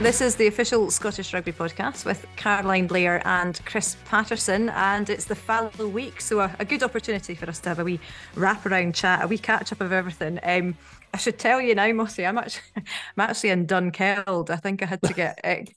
This 0.00 0.20
is 0.20 0.36
the 0.36 0.46
official 0.46 0.92
Scottish 0.92 1.34
Rugby 1.34 1.50
podcast 1.50 2.04
with 2.04 2.24
Caroline 2.36 2.86
Blair 2.86 3.20
and 3.26 3.60
Chris 3.64 3.96
Paterson, 4.04 4.68
and 4.68 5.10
it's 5.10 5.24
the 5.24 5.34
fallow 5.34 5.88
week, 5.88 6.20
so 6.20 6.38
a, 6.38 6.54
a, 6.60 6.64
good 6.64 6.84
opportunity 6.84 7.34
for 7.34 7.48
us 7.48 7.58
to 7.58 7.68
have 7.70 7.80
a 7.80 7.84
wee 7.84 7.98
wraparound 8.36 8.94
chat, 8.94 9.24
a 9.24 9.26
wee 9.26 9.38
catch 9.38 9.72
up 9.72 9.80
of 9.80 9.90
everything. 9.90 10.38
Um, 10.44 10.76
I 11.12 11.16
should 11.16 11.36
tell 11.36 11.60
you 11.60 11.74
now, 11.74 11.92
Mossy, 11.92 12.24
I'm 12.24 12.38
actually, 12.38 12.62
I'm 12.76 12.84
actually 13.28 13.50
in 13.50 13.66
Dunkeld. 13.66 14.50
I 14.50 14.56
think 14.56 14.84
I 14.84 14.86
had 14.86 15.02
to 15.02 15.12
get 15.12 15.40
uh, 15.42 15.68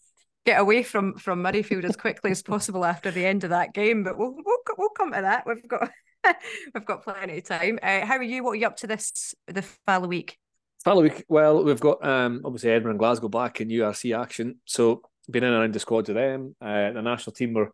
get 0.45 0.61
away 0.61 0.83
from 0.83 1.15
from 1.17 1.41
Murrayfield 1.41 1.83
as 1.83 1.95
quickly 1.95 2.29
as 2.29 2.43
possible 2.43 2.85
after 2.85 3.09
the 3.09 3.25
end 3.25 3.43
of 3.43 3.49
that 3.49 3.73
game, 3.73 4.03
but 4.03 4.19
we'll 4.19 4.35
we'll, 4.35 4.57
we'll 4.77 4.89
come 4.89 5.13
to 5.13 5.21
that. 5.21 5.47
We've 5.47 5.67
got 5.67 5.89
we've 6.75 6.85
got 6.85 7.03
plenty 7.03 7.39
of 7.39 7.45
time. 7.45 7.79
Uh, 7.81 8.05
how 8.05 8.17
are 8.17 8.23
you? 8.23 8.43
What 8.43 8.51
are 8.51 8.57
you 8.57 8.67
up 8.67 8.77
to 8.77 8.87
this 8.87 9.33
the 9.47 9.63
fallow 9.63 10.07
week? 10.07 10.37
Fallow 10.83 11.03
week. 11.03 11.25
Well, 11.29 11.63
we've 11.63 11.79
got 11.79 12.03
um, 12.05 12.41
obviously 12.43 12.71
Edinburgh 12.71 12.91
and 12.91 12.99
Glasgow 12.99 13.29
back 13.29 13.61
in 13.61 13.69
URC 13.69 14.19
action. 14.19 14.59
So 14.65 15.03
been 15.29 15.43
in 15.43 15.53
and 15.53 15.61
around 15.61 15.73
the 15.75 15.79
squads 15.79 16.09
of 16.09 16.15
them. 16.15 16.55
Uh, 16.59 16.91
the 16.91 17.03
national 17.03 17.33
team 17.33 17.53
were 17.53 17.71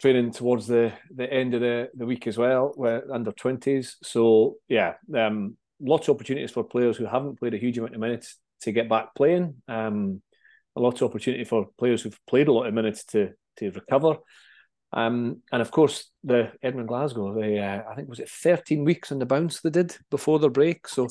training 0.00 0.32
towards 0.32 0.66
the 0.66 0.92
the 1.14 1.32
end 1.32 1.54
of 1.54 1.60
the, 1.60 1.90
the 1.94 2.06
week 2.06 2.26
as 2.26 2.36
well, 2.36 2.74
under 3.12 3.30
twenties. 3.30 3.96
So 4.02 4.56
yeah, 4.68 4.94
um, 5.16 5.56
lots 5.80 6.08
of 6.08 6.16
opportunities 6.16 6.50
for 6.50 6.64
players 6.64 6.96
who 6.96 7.06
haven't 7.06 7.38
played 7.38 7.54
a 7.54 7.58
huge 7.58 7.78
amount 7.78 7.94
of 7.94 8.00
minutes 8.00 8.36
to 8.62 8.72
get 8.72 8.88
back 8.88 9.14
playing. 9.14 9.62
Um, 9.68 10.20
a 10.74 10.80
lot 10.80 11.00
of 11.00 11.08
opportunity 11.08 11.44
for 11.44 11.68
players 11.78 12.02
who've 12.02 12.18
played 12.26 12.48
a 12.48 12.52
lot 12.52 12.66
of 12.66 12.74
minutes 12.74 13.04
to 13.06 13.30
to 13.58 13.70
recover. 13.70 14.16
Um, 14.92 15.42
and 15.52 15.62
of 15.62 15.70
course, 15.70 16.10
the 16.24 16.52
Edinburgh 16.62 16.86
Glasgow, 16.86 17.32
they 17.40 17.60
uh, 17.60 17.82
I 17.88 17.94
think 17.94 18.08
was 18.08 18.18
it 18.18 18.28
13 18.28 18.84
weeks 18.84 19.12
on 19.12 19.20
the 19.20 19.26
bounce 19.26 19.60
they 19.60 19.70
did 19.70 19.96
before 20.10 20.40
their 20.40 20.50
break. 20.50 20.88
So 20.88 21.06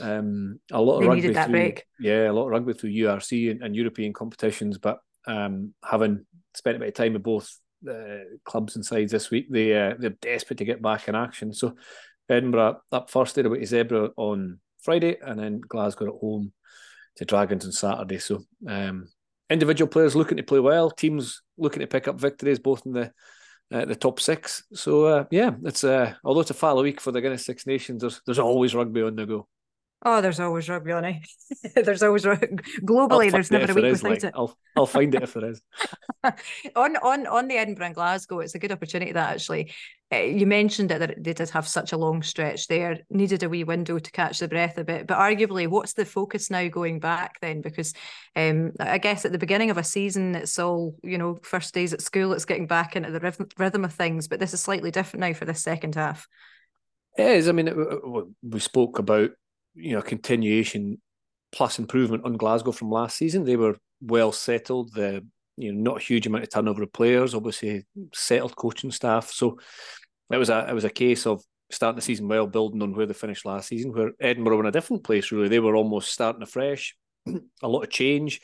um, 0.00 0.60
a 0.70 0.80
lot 0.80 0.96
of 0.96 1.02
they 1.02 1.08
rugby 1.08 1.28
that 1.32 1.46
through, 1.46 1.52
break. 1.52 1.84
Yeah, 1.98 2.30
a 2.30 2.32
lot 2.32 2.44
of 2.44 2.50
rugby 2.50 2.72
through 2.72 2.90
URC 2.90 3.50
and, 3.50 3.62
and 3.62 3.76
European 3.76 4.12
competitions, 4.12 4.78
but 4.78 5.00
um, 5.26 5.74
having 5.84 6.24
spent 6.54 6.76
a 6.76 6.80
bit 6.80 6.88
of 6.88 6.94
time 6.94 7.14
with 7.14 7.22
both 7.22 7.56
uh, 7.88 8.24
clubs 8.44 8.76
and 8.76 8.84
sides 8.84 9.12
this 9.12 9.30
week, 9.30 9.46
they 9.50 9.74
uh, 9.74 9.94
they're 9.98 10.10
desperate 10.10 10.58
to 10.58 10.64
get 10.64 10.82
back 10.82 11.08
in 11.08 11.14
action. 11.14 11.52
So 11.52 11.74
Edinburgh 12.28 12.80
up 12.92 13.10
first, 13.10 13.34
they're 13.34 13.46
away 13.46 13.64
to 13.64 13.66
Zebre 13.66 14.10
on 14.16 14.60
Friday, 14.82 15.16
and 15.20 15.38
then 15.38 15.60
Glasgow 15.60 16.06
at 16.06 16.20
home 16.20 16.52
to 17.16 17.24
Dragons 17.24 17.64
on 17.64 17.72
Saturday. 17.72 18.18
So 18.18 18.42
um, 18.68 19.08
individual 19.48 19.88
players 19.88 20.16
looking 20.16 20.36
to 20.36 20.42
play 20.42 20.60
well, 20.60 20.90
teams 20.90 21.42
looking 21.58 21.80
to 21.80 21.86
pick 21.86 22.08
up 22.08 22.20
victories, 22.20 22.58
both 22.58 22.86
in 22.86 22.92
the 22.92 23.12
uh, 23.72 23.84
the 23.84 23.96
top 23.96 24.20
six. 24.20 24.64
So 24.72 25.04
uh, 25.04 25.24
yeah, 25.30 25.52
it's 25.64 25.84
uh, 25.84 26.14
although 26.24 26.40
it's 26.40 26.50
a 26.50 26.54
fallow 26.54 26.82
week 26.82 27.00
for 27.00 27.12
the 27.12 27.20
Guinness 27.20 27.44
Six 27.44 27.66
Nations, 27.66 28.00
there's 28.00 28.20
there's 28.26 28.38
always 28.38 28.74
rugby 28.74 29.02
on 29.02 29.16
the 29.16 29.26
go. 29.26 29.48
Oh, 30.02 30.22
there's 30.22 30.40
always 30.40 30.68
rugby 30.68 30.92
on 30.92 31.04
it. 31.04 31.16
there's 31.74 32.02
always 32.02 32.24
globally. 32.24 33.30
There's 33.30 33.50
never 33.50 33.72
a 33.72 33.74
week 33.74 33.92
without 33.92 34.10
like, 34.10 34.24
it. 34.24 34.32
I'll 34.34 34.56
I'll 34.74 34.86
find 34.86 35.14
it 35.14 35.22
if 35.22 35.34
there 35.34 35.50
is. 35.50 35.60
on 36.76 36.96
on 36.96 37.26
on 37.26 37.48
the 37.48 37.56
Edinburgh 37.56 37.86
and 37.86 37.94
Glasgow, 37.94 38.40
it's 38.40 38.54
a 38.54 38.58
good 38.58 38.72
opportunity 38.72 39.12
that 39.12 39.34
actually 39.34 39.72
uh, 40.12 40.18
you 40.18 40.46
mentioned 40.46 40.90
it 40.90 41.00
that 41.00 41.22
they 41.22 41.34
did 41.34 41.50
have 41.50 41.68
such 41.68 41.92
a 41.92 41.98
long 41.98 42.22
stretch 42.22 42.66
there, 42.66 43.00
needed 43.10 43.42
a 43.42 43.48
wee 43.48 43.62
window 43.62 43.98
to 43.98 44.10
catch 44.10 44.38
the 44.38 44.48
breath 44.48 44.78
a 44.78 44.84
bit. 44.84 45.06
But 45.06 45.18
arguably, 45.18 45.68
what's 45.68 45.92
the 45.92 46.06
focus 46.06 46.50
now 46.50 46.66
going 46.68 46.98
back 46.98 47.38
then? 47.40 47.60
Because 47.60 47.92
um, 48.34 48.72
I 48.80 48.96
guess 48.96 49.26
at 49.26 49.32
the 49.32 49.38
beginning 49.38 49.70
of 49.70 49.76
a 49.76 49.84
season, 49.84 50.34
it's 50.34 50.58
all 50.58 50.96
you 51.04 51.18
know, 51.18 51.38
first 51.42 51.74
days 51.74 51.92
at 51.92 52.00
school, 52.00 52.32
it's 52.32 52.46
getting 52.46 52.66
back 52.66 52.96
into 52.96 53.10
the 53.10 53.20
rhythm, 53.20 53.48
rhythm 53.58 53.84
of 53.84 53.92
things. 53.92 54.28
But 54.28 54.40
this 54.40 54.54
is 54.54 54.62
slightly 54.62 54.90
different 54.90 55.20
now 55.20 55.34
for 55.34 55.44
the 55.44 55.54
second 55.54 55.94
half. 55.94 56.26
It 57.18 57.26
is. 57.26 57.48
I 57.48 57.52
mean, 57.52 57.68
it, 57.68 57.76
we 58.42 58.60
spoke 58.60 58.98
about 58.98 59.30
you 59.74 59.94
know 59.94 60.02
continuation 60.02 61.00
plus 61.52 61.78
improvement 61.78 62.24
on 62.24 62.36
Glasgow 62.36 62.72
from 62.72 62.90
last 62.90 63.16
season. 63.16 63.44
They 63.44 63.56
were 63.56 63.76
well 64.00 64.32
settled. 64.32 64.92
The 64.94 65.24
you 65.56 65.72
know 65.72 65.92
not 65.92 66.00
a 66.00 66.04
huge 66.04 66.26
amount 66.26 66.44
of 66.44 66.50
turnover 66.50 66.82
of 66.82 66.92
players. 66.92 67.34
Obviously 67.34 67.84
settled 68.14 68.56
coaching 68.56 68.90
staff. 68.90 69.30
So 69.30 69.58
it 70.30 70.36
was 70.36 70.50
a 70.50 70.66
it 70.68 70.74
was 70.74 70.84
a 70.84 70.90
case 70.90 71.26
of 71.26 71.42
starting 71.70 71.96
the 71.96 72.02
season 72.02 72.28
well, 72.28 72.46
building 72.46 72.82
on 72.82 72.94
where 72.94 73.06
they 73.06 73.14
finished 73.14 73.46
last 73.46 73.68
season. 73.68 73.92
Where 73.92 74.12
Edinburgh 74.20 74.56
were 74.56 74.62
in 74.64 74.68
a 74.68 74.72
different 74.72 75.04
place. 75.04 75.32
Really, 75.32 75.48
they 75.48 75.60
were 75.60 75.76
almost 75.76 76.12
starting 76.12 76.42
afresh. 76.42 76.96
a 77.62 77.68
lot 77.68 77.82
of 77.82 77.90
change. 77.90 78.40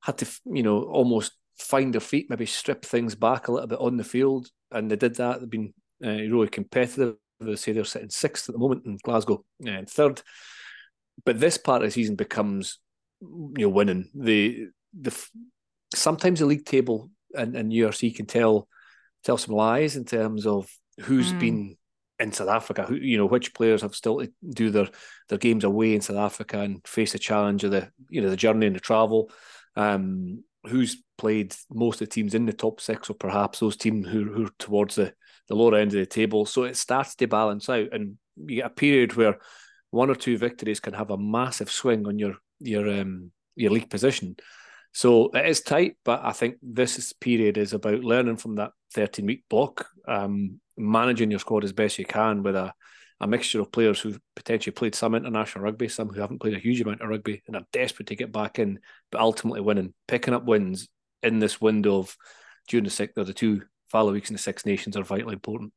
Had 0.00 0.18
to 0.18 0.40
you 0.46 0.62
know 0.62 0.82
almost 0.82 1.32
find 1.58 1.92
their 1.92 2.00
feet, 2.00 2.26
maybe 2.30 2.46
strip 2.46 2.84
things 2.84 3.14
back 3.14 3.48
a 3.48 3.52
little 3.52 3.68
bit 3.68 3.80
on 3.80 3.96
the 3.96 4.04
field, 4.04 4.48
and 4.70 4.90
they 4.90 4.96
did 4.96 5.16
that. 5.16 5.40
They've 5.40 5.50
been 5.50 5.74
uh, 6.04 6.08
really 6.08 6.48
competitive. 6.48 7.16
They 7.38 7.56
say 7.56 7.72
they're 7.72 7.84
sitting 7.84 8.10
sixth 8.10 8.48
at 8.48 8.54
the 8.54 8.58
moment, 8.58 8.84
in 8.86 8.98
Glasgow 9.02 9.44
uh, 9.66 9.82
third 9.86 10.22
but 11.24 11.40
this 11.40 11.58
part 11.58 11.82
of 11.82 11.88
the 11.88 11.92
season 11.92 12.16
becomes 12.16 12.78
you 13.20 13.52
know 13.58 13.68
winning 13.68 14.10
the 14.14 14.68
the 14.98 15.16
sometimes 15.94 16.40
the 16.40 16.46
league 16.46 16.64
table 16.64 17.10
and, 17.34 17.54
and 17.56 17.72
URC 17.72 18.14
can 18.14 18.26
tell 18.26 18.68
tell 19.24 19.36
some 19.36 19.54
lies 19.54 19.96
in 19.96 20.04
terms 20.04 20.46
of 20.46 20.68
who's 21.00 21.32
mm. 21.32 21.40
been 21.40 21.76
in 22.18 22.32
South 22.32 22.48
Africa, 22.48 22.82
who 22.82 22.96
you 22.96 23.16
know 23.16 23.26
which 23.26 23.54
players 23.54 23.82
have 23.82 23.94
still 23.94 24.18
to 24.18 24.30
do 24.50 24.70
their 24.70 24.88
their 25.28 25.38
games 25.38 25.64
away 25.64 25.94
in 25.94 26.00
South 26.00 26.18
Africa 26.18 26.60
and 26.60 26.86
face 26.86 27.12
the 27.12 27.18
challenge 27.18 27.64
of 27.64 27.70
the 27.70 27.90
you 28.10 28.20
know 28.20 28.30
the 28.30 28.36
journey 28.36 28.66
and 28.66 28.76
the 28.76 28.80
travel. 28.80 29.30
Um, 29.76 30.44
who's 30.64 31.02
played 31.16 31.54
most 31.72 32.02
of 32.02 32.08
the 32.08 32.14
teams 32.14 32.34
in 32.34 32.44
the 32.44 32.52
top 32.52 32.80
six, 32.80 33.08
or 33.08 33.14
perhaps 33.14 33.60
those 33.60 33.76
teams 33.76 34.06
who 34.06 34.24
who 34.32 34.46
are 34.46 34.54
towards 34.58 34.96
the 34.96 35.12
the 35.48 35.54
lower 35.56 35.74
end 35.76 35.92
of 35.92 35.98
the 35.98 36.06
table. 36.06 36.46
So 36.46 36.64
it 36.64 36.76
starts 36.76 37.14
to 37.16 37.26
balance 37.26 37.68
out, 37.68 37.88
and 37.92 38.18
you 38.36 38.56
get 38.56 38.66
a 38.66 38.70
period 38.70 39.16
where 39.16 39.38
one 39.90 40.10
or 40.10 40.14
two 40.14 40.38
victories 40.38 40.80
can 40.80 40.94
have 40.94 41.10
a 41.10 41.18
massive 41.18 41.70
swing 41.70 42.06
on 42.06 42.18
your 42.18 42.36
your 42.60 42.88
um, 43.00 43.32
your 43.56 43.72
league 43.72 43.90
position. 43.90 44.36
So 44.92 45.30
it 45.30 45.46
is 45.46 45.60
tight, 45.60 45.96
but 46.04 46.20
I 46.24 46.32
think 46.32 46.56
this 46.62 47.12
period 47.12 47.56
is 47.56 47.72
about 47.72 48.00
learning 48.00 48.38
from 48.38 48.56
that 48.56 48.72
13 48.94 49.24
week 49.24 49.44
block, 49.48 49.86
um, 50.08 50.60
managing 50.76 51.30
your 51.30 51.38
squad 51.38 51.64
as 51.64 51.72
best 51.72 51.98
you 51.98 52.04
can 52.04 52.42
with 52.42 52.56
a, 52.56 52.72
a 53.20 53.26
mixture 53.26 53.60
of 53.60 53.70
players 53.70 54.00
who've 54.00 54.20
potentially 54.34 54.72
played 54.72 54.96
some 54.96 55.14
international 55.14 55.62
rugby, 55.62 55.88
some 55.88 56.08
who 56.08 56.20
haven't 56.20 56.40
played 56.40 56.54
a 56.54 56.60
huge 56.60 56.80
amount 56.80 57.02
of 57.02 57.08
rugby 57.08 57.42
and 57.46 57.54
are 57.54 57.66
desperate 57.72 58.08
to 58.08 58.16
get 58.16 58.32
back 58.32 58.58
in, 58.58 58.80
but 59.12 59.20
ultimately 59.20 59.60
winning, 59.60 59.94
picking 60.08 60.34
up 60.34 60.44
wins 60.44 60.88
in 61.22 61.38
this 61.38 61.60
window 61.60 61.98
of 61.98 62.16
June 62.66 62.84
the 62.84 62.90
6th 62.90 63.16
or 63.16 63.24
the 63.24 63.32
two 63.32 63.62
fallow 63.88 64.12
weeks 64.12 64.30
in 64.30 64.34
the 64.34 64.42
Six 64.42 64.66
Nations 64.66 64.96
are 64.96 65.04
vitally 65.04 65.34
important. 65.34 65.72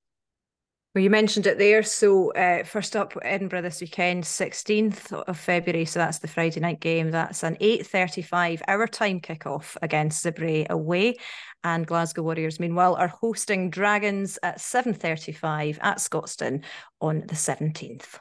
Well, 0.94 1.04
you 1.04 1.10
mentioned 1.10 1.48
it 1.48 1.58
there. 1.58 1.82
So, 1.82 2.32
uh, 2.34 2.64
first 2.64 2.96
up, 2.96 3.18
Edinburgh 3.24 3.64
this 3.64 3.82
weekend, 3.82 4.26
16th 4.26 5.12
of 5.12 5.40
February. 5.40 5.86
So, 5.86 5.98
that's 5.98 6.20
the 6.20 6.28
Friday 6.28 6.60
night 6.60 6.82
game. 6.82 7.10
That's 7.10 7.42
an 7.42 7.58
8.35 7.60 8.62
hour 8.68 8.86
time 8.86 9.20
kickoff 9.20 9.76
against 9.82 10.24
Zebre 10.24 10.70
away. 10.70 11.16
And 11.64 11.88
Glasgow 11.88 12.22
Warriors, 12.22 12.60
meanwhile, 12.60 12.94
are 12.94 13.08
hosting 13.08 13.72
Dragons 13.72 14.38
at 14.44 14.60
7.35 14.60 15.80
at 15.82 15.98
Scotstoun 15.98 16.64
on 17.02 17.22
the 17.22 17.34
17th. 17.36 18.20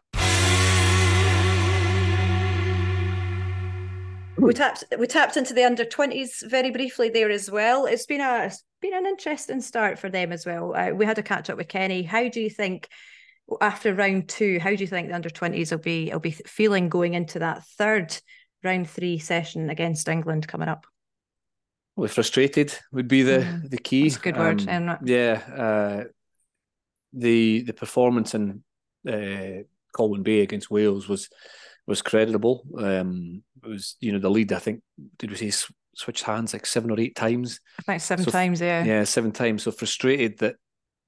We 4.43 4.55
tapped 4.55 4.85
we 4.99 5.07
tapped 5.07 5.37
into 5.37 5.55
the 5.55 5.65
under 5.65 5.85
twenties 5.85 6.43
very 6.47 6.71
briefly 6.71 7.09
there 7.09 7.31
as 7.31 7.51
well. 7.51 7.87
It's 7.87 8.07
been 8.07 8.21
a 8.21 8.47
it's 8.47 8.65
been 8.81 8.95
an 8.95 9.07
interesting 9.07 9.61
start 9.61 9.99
for 9.99 10.11
them 10.11 10.33
as 10.33 10.45
well. 10.45 10.75
Uh, 10.75 10.91
we 10.91 11.07
had 11.07 11.19
a 11.19 11.23
catch 11.23 11.49
up 11.49 11.57
with 11.57 11.69
Kenny. 11.69 12.03
How 12.03 12.29
do 12.29 12.41
you 12.41 12.51
think 12.51 12.89
after 13.61 13.95
round 13.95 14.29
two? 14.29 14.59
How 14.59 14.71
do 14.71 14.83
you 14.83 14.87
think 14.87 15.09
the 15.09 15.15
under 15.15 15.31
twenties 15.31 15.71
will 15.71 15.79
be 15.79 16.11
will 16.11 16.21
be 16.21 16.33
feeling 16.33 16.89
going 16.89 17.15
into 17.15 17.39
that 17.39 17.65
third 17.79 18.17
round 18.65 18.91
three 18.91 19.19
session 19.19 19.71
against 19.71 20.09
England 20.09 20.49
coming 20.49 20.69
up? 20.69 20.87
Well, 21.95 22.09
frustrated 22.09 22.77
would 22.91 23.09
be 23.09 23.23
the 23.23 23.39
mm, 23.39 23.71
the 23.71 23.79
key. 23.79 24.09
That's 24.09 24.17
a 24.17 24.21
good 24.21 24.37
word. 24.37 24.69
Um, 24.69 24.99
yeah, 25.05 25.43
uh, 25.57 26.05
the 27.13 27.63
the 27.63 27.75
performance 27.75 28.35
in 28.35 28.65
uh, 29.07 29.63
Colwyn 29.93 30.23
Bay 30.23 30.41
against 30.41 30.71
Wales 30.71 31.09
was 31.09 31.29
was 31.87 32.03
credible. 32.03 32.65
Um, 32.79 33.43
it 33.63 33.69
was 33.69 33.97
you 34.01 34.13
know 34.13 34.19
the 34.19 34.31
lead. 34.31 34.53
I 34.53 34.59
think 34.59 34.83
did 35.19 35.31
we 35.31 35.37
say 35.37 35.67
switched 35.95 36.25
hands 36.25 36.53
like 36.53 36.67
seven 36.67 36.91
or 36.91 37.01
eight 37.01 37.15
times? 37.15 37.61
I 37.79 37.83
think 37.83 38.01
seven 38.01 38.25
so, 38.25 38.31
times. 38.31 38.61
Yeah, 38.61 38.85
yeah, 38.85 39.05
seven 39.05 39.33
times. 39.33 39.63
So 39.65 39.71
frustrated 39.71 40.39
that 40.39 40.57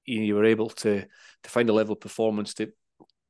you, 0.05 0.19
know, 0.19 0.25
you 0.25 0.35
were 0.35 0.45
able 0.45 0.69
to 0.69 1.05
to 1.43 1.49
find 1.49 1.69
a 1.69 1.73
level 1.73 1.93
of 1.93 2.01
performance 2.01 2.53
to 2.55 2.71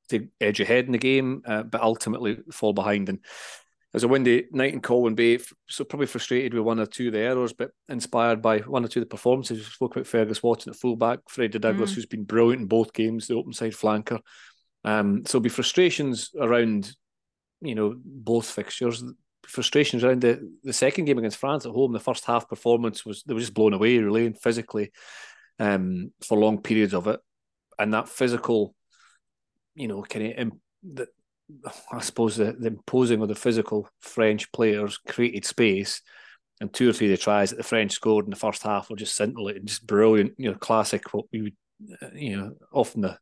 to 0.09 0.27
edge 0.39 0.59
ahead 0.59 0.85
in 0.85 0.91
the 0.91 0.97
game, 0.97 1.41
uh, 1.45 1.63
but 1.63 1.81
ultimately 1.81 2.37
fall 2.51 2.73
behind. 2.73 3.09
And 3.09 3.19
it 3.19 3.95
was 3.95 4.03
a 4.03 4.07
windy 4.07 4.45
night 4.51 4.73
in 4.73 4.81
Colwyn 4.81 5.15
Bay, 5.15 5.39
so 5.67 5.83
probably 5.83 6.07
frustrated 6.07 6.53
with 6.53 6.63
one 6.63 6.79
or 6.79 6.85
two 6.85 7.07
of 7.07 7.13
the 7.13 7.19
errors, 7.19 7.53
but 7.53 7.71
inspired 7.87 8.41
by 8.41 8.59
one 8.59 8.83
or 8.83 8.87
two 8.87 8.99
of 8.99 9.05
the 9.05 9.09
performances. 9.09 9.57
We 9.57 9.63
spoke 9.63 9.95
about 9.95 10.07
Fergus 10.07 10.43
Watson 10.43 10.71
at 10.71 10.79
fullback, 10.79 11.19
Freddie 11.29 11.59
Douglas, 11.59 11.91
mm. 11.91 11.95
who's 11.95 12.05
been 12.05 12.25
brilliant 12.25 12.63
in 12.63 12.67
both 12.67 12.93
games, 12.93 13.27
the 13.27 13.35
open 13.35 13.53
side 13.53 13.71
flanker. 13.71 14.19
Um, 14.83 15.25
so 15.25 15.39
be 15.39 15.49
frustrations 15.49 16.31
around 16.39 16.93
you 17.65 17.75
know, 17.75 17.95
both 18.03 18.49
fixtures. 18.49 19.03
Frustrations 19.47 20.03
around 20.03 20.21
the, 20.21 20.51
the 20.63 20.73
second 20.73 21.05
game 21.05 21.19
against 21.19 21.37
France 21.37 21.67
at 21.67 21.71
home. 21.71 21.93
The 21.93 21.99
first 21.99 22.25
half 22.25 22.49
performance 22.49 23.05
was 23.05 23.21
they 23.23 23.33
were 23.35 23.39
just 23.39 23.53
blown 23.53 23.73
away, 23.73 23.99
really, 23.99 24.25
and 24.25 24.41
physically 24.41 24.91
um, 25.59 26.11
for 26.23 26.35
long 26.35 26.63
periods 26.63 26.95
of 26.95 27.05
it. 27.05 27.19
And 27.77 27.93
that 27.93 28.09
physical, 28.09 28.73
you 29.75 29.87
know, 29.87 30.01
kind 30.01 30.33
of 30.39 30.51
the, 30.81 31.07
I 31.91 31.99
suppose 31.99 32.37
the, 32.37 32.55
the 32.57 32.69
imposing 32.69 33.21
of 33.21 33.27
the 33.27 33.35
physical 33.35 33.87
French 33.99 34.51
players 34.51 34.97
created 34.97 35.45
space. 35.45 36.01
and 36.61 36.73
two 36.73 36.89
or 36.89 36.93
three 36.93 37.07
of 37.07 37.11
the 37.11 37.17
tries 37.17 37.49
that 37.49 37.57
the 37.57 37.63
French 37.63 37.91
scored 37.91 38.25
in 38.25 38.31
the 38.31 38.37
first 38.37 38.63
half 38.63 38.89
were 38.89 38.95
just 38.95 39.15
scintillating, 39.15 39.65
just 39.65 39.85
brilliant. 39.85 40.33
You 40.37 40.51
know, 40.51 40.57
classic 40.57 41.13
what 41.13 41.25
we 41.31 41.41
would, 41.41 41.55
you 42.13 42.37
know, 42.37 42.53
often 42.71 43.05
a, 43.05 43.19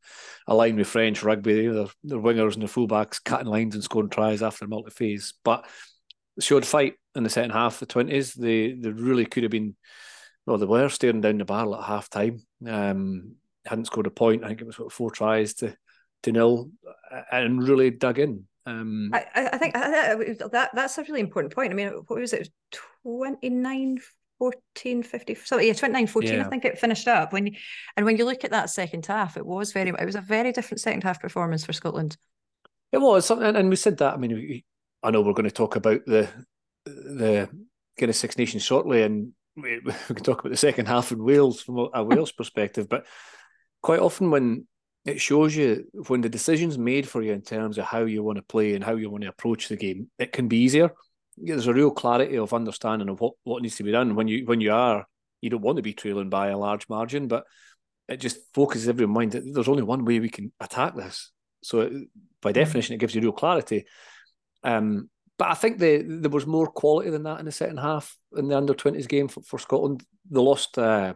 a 0.47 0.55
with 0.55 0.88
French 0.88 1.23
rugby. 1.23 1.67
Their, 1.67 1.88
their 2.03 2.19
wingers 2.19 2.53
and 2.53 2.61
their 2.61 2.69
fullbacks 2.69 3.23
cutting 3.23 3.47
lines 3.47 3.75
and 3.75 3.83
scoring 3.83 4.09
tries 4.09 4.41
after 4.41 4.67
multi 4.67 4.91
phase. 4.91 5.33
But 5.44 5.65
showed 6.39 6.65
fight 6.65 6.94
in 7.15 7.23
the 7.23 7.29
second 7.29 7.51
half, 7.51 7.79
the 7.79 7.85
twenties. 7.85 8.33
They 8.33 8.73
they 8.73 8.89
really 8.89 9.25
could 9.25 9.44
have 9.44 9.51
been. 9.51 9.75
Well, 10.45 10.57
they 10.57 10.65
were 10.65 10.89
staring 10.89 11.21
down 11.21 11.38
the 11.38 11.45
barrel 11.45 11.75
at 11.75 11.85
half 11.85 12.09
time. 12.09 12.45
Um, 12.67 13.35
hadn't 13.65 13.85
scored 13.85 14.07
a 14.07 14.11
point. 14.11 14.44
I 14.44 14.50
think 14.50 14.61
it 14.61 14.67
was 14.67 14.77
what, 14.77 14.91
four 14.91 15.09
tries 15.09 15.53
to 15.56 15.75
to 16.23 16.31
nil, 16.31 16.69
and 17.31 17.67
really 17.67 17.91
dug 17.91 18.19
in. 18.19 18.45
Um, 18.65 19.11
I, 19.13 19.25
I 19.35 19.57
think 19.57 19.73
that 19.73 20.69
that's 20.73 20.97
a 20.97 21.03
really 21.03 21.19
important 21.19 21.53
point. 21.53 21.71
I 21.71 21.75
mean, 21.75 21.89
what 22.07 22.19
was 22.19 22.33
it? 22.33 22.49
29 23.03 23.99
14 24.39 25.03
50 25.03 25.35
so 25.35 25.59
yeah 25.59 25.74
29 25.74 26.07
14 26.07 26.33
yeah. 26.33 26.45
i 26.45 26.50
think 26.50 26.65
it 26.65 26.80
finished 26.80 27.07
up 27.07 27.33
when 27.33 27.47
you, 27.47 27.53
and 27.95 28.06
when 28.06 28.18
you 28.18 28.25
look 28.25 28.44
at 28.44 28.51
that 28.51 28.69
second 28.69 29.06
half 29.06 29.38
it 29.38 29.45
was 29.45 29.71
very 29.71 29.89
it 29.89 30.06
was 30.06 30.15
a 30.15 30.21
very 30.21 30.51
different 30.51 30.81
second 30.81 31.03
half 31.03 31.21
performance 31.21 31.65
for 31.65 31.74
scotland 31.74 32.18
it 32.91 33.00
was 33.00 33.30
and 33.30 33.69
we 33.69 33.75
said 33.75 33.97
that 33.97 34.13
i 34.13 34.18
mean 34.18 34.63
i 35.03 35.12
know 35.12 35.21
we're 35.21 35.33
going 35.33 35.44
to 35.44 35.51
talk 35.51 35.75
about 35.75 36.06
the 36.06 36.27
the 36.85 37.50
Guinness 37.97 38.19
Six 38.19 38.38
Nations 38.38 38.63
shortly 38.63 39.03
and 39.03 39.33
we, 39.56 39.80
we 39.85 39.91
can 39.91 40.24
talk 40.24 40.39
about 40.39 40.50
the 40.50 40.57
second 40.57 40.88
half 40.88 41.12
in 41.12 41.24
Wales 41.24 41.62
from 41.62 41.89
a 41.94 42.03
Wales 42.03 42.31
perspective 42.33 42.89
but 42.89 43.06
quite 43.81 44.00
often 44.00 44.31
when 44.31 44.65
it 45.06 45.19
shows 45.19 45.56
you 45.56 45.85
when 46.07 46.21
the 46.21 46.30
decision's 46.30 46.77
made 46.77 47.07
for 47.07 47.21
you 47.21 47.33
in 47.33 47.41
terms 47.41 47.77
of 47.77 47.85
how 47.85 48.06
you 48.06 48.24
want 48.24 48.38
to 48.38 48.44
play 48.44 48.74
and 48.74 48.83
how 48.83 48.95
you 48.95 49.09
want 49.09 49.24
to 49.24 49.30
approach 49.30 49.68
the 49.68 49.75
game, 49.75 50.09
it 50.18 50.31
can 50.31 50.47
be 50.47 50.57
easier. 50.57 50.91
There's 51.38 51.68
a 51.68 51.74
real 51.74 51.91
clarity 51.91 52.38
of 52.38 52.53
understanding 52.53 53.09
of 53.09 53.19
what, 53.19 53.33
what 53.44 53.62
needs 53.62 53.77
to 53.77 53.83
be 53.83 53.91
done. 53.91 54.15
When 54.15 54.27
you 54.27 54.45
when 54.45 54.62
you 54.62 54.71
are, 54.71 55.06
you 55.41 55.50
don't 55.50 55.62
want 55.62 55.77
to 55.77 55.81
be 55.81 55.94
trailing 55.94 56.30
by 56.30 56.47
a 56.50 56.57
large 56.57 56.88
margin, 56.89 57.27
but 57.27 57.45
it 58.07 58.18
just 58.18 58.38
focuses 58.53 58.88
everyone's 58.88 59.15
mind 59.15 59.31
that 59.31 59.53
there's 59.53 59.68
only 59.68 59.83
one 59.83 60.06
way 60.06 60.19
we 60.19 60.30
can 60.30 60.51
attack 60.59 60.95
this. 60.95 61.31
So 61.63 61.81
it, 61.81 61.94
by 62.41 62.51
mm-hmm. 62.51 62.59
definition, 62.59 62.95
it 62.95 63.00
gives 63.00 63.15
you 63.15 63.21
real 63.21 63.31
clarity. 63.31 63.85
Um, 64.63 65.09
but 65.38 65.50
I 65.50 65.56
think 65.56 65.80
the, 65.80 66.03
there 66.06 66.30
was 66.30 66.45
more 66.45 66.68
quality 66.68 67.09
than 67.09 67.24
that 67.24 67.39
in 67.39 67.45
the 67.45 67.51
second 67.51 67.77
half 67.77 68.15
in 68.35 68.47
the 68.47 68.57
under 68.57 68.74
twenties 68.74 69.07
game 69.07 69.27
for, 69.27 69.41
for 69.41 69.57
Scotland. 69.57 70.03
They 70.30 70.39
lost 70.39 70.77
uh, 70.77 71.13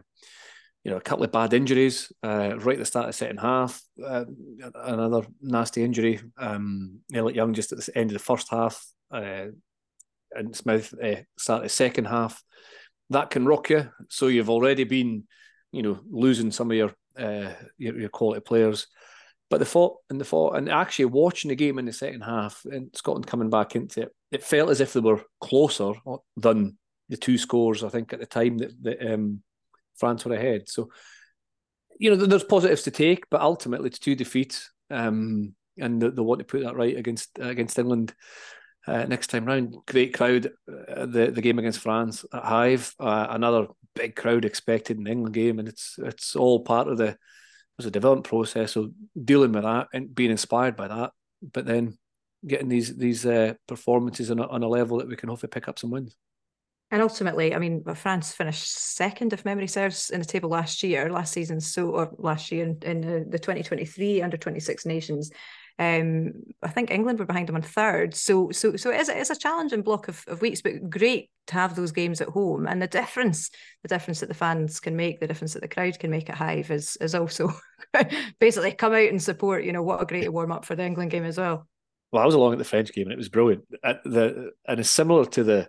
you 0.84 0.90
know, 0.90 0.96
a 0.96 1.02
couple 1.02 1.24
of 1.24 1.32
bad 1.32 1.52
injuries 1.52 2.10
uh, 2.22 2.56
right 2.58 2.74
at 2.74 2.78
the 2.78 2.84
start 2.86 3.06
of 3.06 3.10
the 3.10 3.18
second 3.18 3.38
half. 3.38 3.82
Uh, 4.02 4.24
another 4.74 5.26
nasty 5.42 5.82
injury. 5.82 6.20
Um, 6.36 7.00
Elliot 7.12 7.36
Young 7.36 7.54
just 7.54 7.72
at 7.72 7.78
the 7.78 7.98
end 7.98 8.10
of 8.10 8.14
the 8.14 8.24
first 8.24 8.48
half, 8.50 8.84
and 10.32 10.54
Smith 10.54 10.94
uh, 11.02 11.16
start 11.38 11.62
the 11.62 11.68
second 11.68 12.06
half. 12.06 12.42
That 13.10 13.30
can 13.30 13.46
rock 13.46 13.70
you. 13.70 13.88
So 14.10 14.26
you've 14.26 14.50
already 14.50 14.84
been, 14.84 15.24
you 15.72 15.82
know, 15.82 16.00
losing 16.10 16.50
some 16.50 16.70
of 16.70 16.76
your 16.76 16.92
uh, 17.18 17.52
your, 17.78 17.98
your 17.98 18.08
quality 18.08 18.40
players. 18.40 18.86
But 19.50 19.60
the 19.60 19.66
fought 19.66 19.98
and 20.10 20.20
the 20.20 20.26
fought 20.26 20.56
and 20.56 20.68
actually 20.68 21.06
watching 21.06 21.48
the 21.48 21.56
game 21.56 21.78
in 21.78 21.86
the 21.86 21.92
second 21.92 22.20
half 22.20 22.62
and 22.66 22.90
Scotland 22.94 23.26
coming 23.26 23.48
back 23.48 23.76
into 23.76 24.02
it, 24.02 24.14
it 24.30 24.44
felt 24.44 24.70
as 24.70 24.80
if 24.80 24.92
they 24.92 25.00
were 25.00 25.22
closer 25.40 25.92
than 26.36 26.76
the 27.08 27.16
two 27.16 27.38
scores. 27.38 27.82
I 27.82 27.88
think 27.88 28.12
at 28.12 28.20
the 28.20 28.26
time 28.26 28.58
that, 28.58 28.72
that 28.82 29.14
um, 29.14 29.42
France 29.96 30.24
were 30.24 30.34
ahead. 30.34 30.68
So, 30.68 30.90
you 31.98 32.10
know, 32.10 32.16
there's 32.26 32.44
positives 32.44 32.82
to 32.82 32.90
take, 32.90 33.24
but 33.30 33.40
ultimately 33.40 33.88
it's 33.88 33.98
two 33.98 34.14
defeats, 34.14 34.70
um, 34.90 35.54
and 35.78 36.00
they, 36.00 36.10
they, 36.10 36.22
want 36.22 36.40
to 36.40 36.44
put 36.44 36.62
that 36.62 36.76
right 36.76 36.96
against 36.96 37.30
against 37.40 37.78
England 37.78 38.14
uh, 38.88 39.04
next 39.06 39.28
time 39.28 39.44
round. 39.44 39.76
Great 39.86 40.14
crowd, 40.14 40.50
uh, 40.68 41.06
the 41.06 41.30
the 41.30 41.42
game 41.42 41.58
against 41.58 41.80
France 41.80 42.24
at 42.32 42.44
Hive, 42.44 42.94
uh, 42.98 43.26
another 43.30 43.66
big 43.94 44.16
crowd 44.16 44.44
expected 44.44 44.96
in 44.96 45.04
the 45.04 45.10
England 45.10 45.34
game, 45.34 45.58
and 45.58 45.68
it's 45.68 45.96
it's 45.98 46.34
all 46.34 46.60
part 46.60 46.88
of 46.88 46.98
the 46.98 47.16
was 47.76 47.86
a 47.86 47.90
development 47.90 48.26
process. 48.26 48.72
So 48.72 48.90
dealing 49.22 49.52
with 49.52 49.62
that 49.64 49.88
and 49.92 50.14
being 50.14 50.30
inspired 50.30 50.76
by 50.76 50.88
that, 50.88 51.12
but 51.52 51.66
then 51.66 51.98
getting 52.46 52.68
these 52.68 52.96
these 52.96 53.26
uh, 53.26 53.54
performances 53.66 54.30
on 54.30 54.38
a, 54.38 54.46
on 54.46 54.62
a 54.62 54.68
level 54.68 54.98
that 54.98 55.08
we 55.08 55.16
can 55.16 55.28
hopefully 55.28 55.50
pick 55.50 55.68
up 55.68 55.78
some 55.78 55.90
wins. 55.90 56.16
And 56.90 57.02
ultimately, 57.02 57.54
I 57.54 57.58
mean, 57.58 57.84
France 57.94 58.32
finished 58.32 58.72
second, 58.72 59.34
if 59.34 59.44
memory 59.44 59.66
serves, 59.66 60.08
in 60.08 60.20
the 60.20 60.26
table 60.26 60.48
last 60.48 60.82
year, 60.82 61.12
last 61.12 61.34
season, 61.34 61.60
so 61.60 61.90
or 61.90 62.10
last 62.16 62.50
year 62.50 62.64
in, 62.64 62.78
in 62.82 63.00
the, 63.02 63.26
the 63.28 63.38
2023 63.38 64.22
under 64.22 64.38
26 64.38 64.86
nations. 64.86 65.30
Um, 65.78 66.32
I 66.60 66.68
think 66.68 66.90
England 66.90 67.20
were 67.20 67.24
behind 67.24 67.48
them 67.48 67.54
on 67.54 67.62
third. 67.62 68.14
So 68.14 68.50
so 68.50 68.76
so 68.76 68.90
it 68.90 69.00
is, 69.00 69.08
it 69.08 69.16
is 69.16 69.30
a 69.30 69.36
challenging 69.36 69.82
block 69.82 70.08
of, 70.08 70.24
of 70.26 70.40
weeks, 70.40 70.60
but 70.60 70.90
great 70.90 71.30
to 71.46 71.54
have 71.54 71.76
those 71.76 71.92
games 71.92 72.20
at 72.20 72.28
home. 72.28 72.66
And 72.66 72.82
the 72.82 72.88
difference, 72.88 73.50
the 73.82 73.88
difference 73.88 74.20
that 74.20 74.28
the 74.28 74.34
fans 74.34 74.80
can 74.80 74.96
make, 74.96 75.20
the 75.20 75.28
difference 75.28 75.54
that 75.54 75.62
the 75.62 75.68
crowd 75.68 75.98
can 75.98 76.10
make 76.10 76.28
at 76.28 76.36
Hive 76.36 76.70
is 76.70 76.96
is 76.96 77.14
also 77.14 77.52
basically 78.40 78.72
come 78.72 78.92
out 78.92 79.08
and 79.08 79.22
support. 79.22 79.64
You 79.64 79.72
know, 79.72 79.82
what 79.82 80.02
a 80.02 80.06
great 80.06 80.32
warm 80.32 80.50
up 80.50 80.64
for 80.64 80.74
the 80.74 80.84
England 80.84 81.12
game 81.12 81.24
as 81.24 81.38
well. 81.38 81.68
Well, 82.10 82.22
I 82.22 82.26
was 82.26 82.34
along 82.34 82.52
at 82.52 82.58
the 82.58 82.64
French 82.64 82.92
game 82.92 83.04
and 83.04 83.12
it 83.12 83.18
was 83.18 83.28
brilliant. 83.28 83.64
At 83.84 84.02
the 84.04 84.50
and 84.66 84.80
it's 84.80 84.90
similar 84.90 85.26
to 85.26 85.44
the 85.44 85.68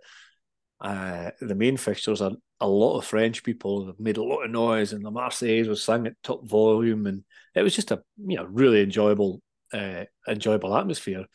uh, 0.82 1.32
the 1.40 1.56
main 1.56 1.78
fixtures 1.78 2.22
are 2.22 2.32
a 2.62 2.68
lot 2.68 2.98
of 2.98 3.06
French 3.06 3.44
people 3.44 3.86
have 3.88 4.00
made 4.00 4.18
a 4.18 4.24
lot 4.24 4.44
of 4.44 4.50
noise, 4.50 4.92
and 4.92 5.06
the 5.06 5.12
Marseillaise 5.12 5.68
was 5.68 5.84
sung 5.84 6.08
at 6.08 6.14
top 6.24 6.48
volume, 6.48 7.06
and 7.06 7.24
it 7.54 7.62
was 7.62 7.76
just 7.76 7.92
a 7.92 8.02
you 8.18 8.38
know 8.38 8.46
really 8.46 8.82
enjoyable 8.82 9.42
uh, 9.74 10.06
enjoyable 10.28 10.76
atmosphere. 10.76 11.26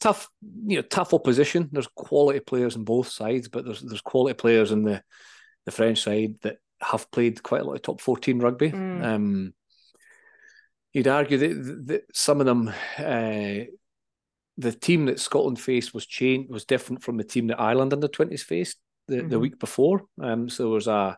Tough, 0.00 0.28
you 0.66 0.76
know, 0.76 0.82
tough 0.82 1.14
opposition. 1.14 1.68
There's 1.72 1.88
quality 1.88 2.40
players 2.40 2.76
on 2.76 2.84
both 2.84 3.08
sides, 3.08 3.48
but 3.48 3.64
there's 3.64 3.80
there's 3.80 4.00
quality 4.00 4.34
players 4.34 4.72
in 4.72 4.82
the 4.82 5.02
the 5.66 5.72
French 5.72 6.02
side 6.02 6.36
that 6.42 6.56
have 6.80 7.10
played 7.10 7.42
quite 7.42 7.62
a 7.62 7.64
lot 7.64 7.76
of 7.76 7.82
top 7.82 8.00
fourteen 8.00 8.38
rugby. 8.38 8.70
Mm. 8.70 9.04
Um, 9.04 9.54
you'd 10.92 11.08
argue 11.08 11.38
that, 11.38 11.86
that 11.86 12.02
some 12.14 12.40
of 12.40 12.46
them. 12.46 12.72
Uh, 12.98 13.70
the 14.58 14.70
team 14.70 15.06
that 15.06 15.18
Scotland 15.18 15.58
faced 15.58 15.94
was 15.94 16.04
changed 16.04 16.50
was 16.50 16.66
different 16.66 17.02
from 17.02 17.16
the 17.16 17.24
team 17.24 17.46
that 17.46 17.58
Ireland 17.58 17.94
under 17.94 18.06
twenties 18.06 18.42
faced 18.42 18.76
the, 19.08 19.16
mm-hmm. 19.16 19.28
the 19.28 19.40
week 19.40 19.58
before. 19.58 20.02
Um, 20.20 20.50
so 20.50 20.64
there 20.64 20.72
was 20.72 20.88
a, 20.88 21.16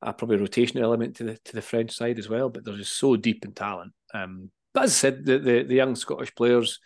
a 0.00 0.12
probably 0.14 0.38
rotation 0.38 0.80
element 0.80 1.16
to 1.16 1.24
the 1.24 1.38
to 1.44 1.52
the 1.52 1.62
French 1.62 1.94
side 1.94 2.18
as 2.18 2.30
well. 2.30 2.48
But 2.48 2.64
they're 2.64 2.78
just 2.78 2.96
so 2.96 3.16
deep 3.16 3.44
in 3.44 3.52
talent. 3.52 3.92
Um, 4.14 4.50
but 4.72 4.84
as 4.84 4.90
I 4.90 4.94
said, 4.94 5.24
the, 5.24 5.38
the, 5.38 5.62
the 5.62 5.74
young 5.74 5.96
Scottish 5.96 6.34
players 6.34 6.78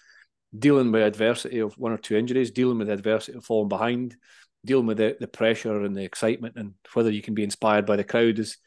dealing 0.56 0.92
with 0.92 1.02
adversity 1.02 1.59
of 1.59 1.76
one 1.76 1.92
or 1.92 1.99
two 1.99 2.16
injuries, 2.16 2.50
dealing 2.50 2.78
with 2.78 2.88
adversity 2.88 3.37
of 3.37 3.44
falling 3.44 3.68
behind, 3.68 4.16
dealing 4.64 4.87
with 4.87 4.99
the, 4.99 5.16
the 5.18 5.26
pressure 5.28 5.85
and 5.85 5.97
the 5.97 6.04
excitement, 6.04 6.54
and 6.56 6.75
whether 6.92 7.11
you 7.11 7.23
can 7.23 7.35
be 7.35 7.44
inspired 7.44 7.87
by 7.87 7.97
the 7.97 8.04
crowd 8.04 8.38
is 8.38 8.59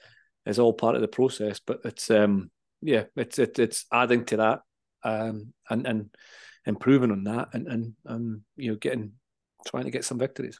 is 0.45 0.59
all 0.59 0.73
part 0.73 0.95
of 0.95 1.01
the 1.01 1.07
process. 1.07 1.59
But 1.59 1.81
it's 1.83 2.09
um 2.11 2.51
yeah, 2.81 3.05
it's 3.15 3.39
it, 3.39 3.57
it's 3.59 3.85
adding 3.91 4.25
to 4.25 4.37
that 4.37 4.61
um 5.03 5.53
and 5.69 5.87
and 5.87 6.09
improving 6.65 7.11
on 7.11 7.23
that 7.23 7.49
and 7.53 7.67
and 7.67 7.93
um 8.05 8.43
you 8.55 8.71
know 8.71 8.77
getting 8.77 9.13
trying 9.65 9.85
to 9.85 9.91
get 9.91 10.05
some 10.05 10.19
victories. 10.19 10.59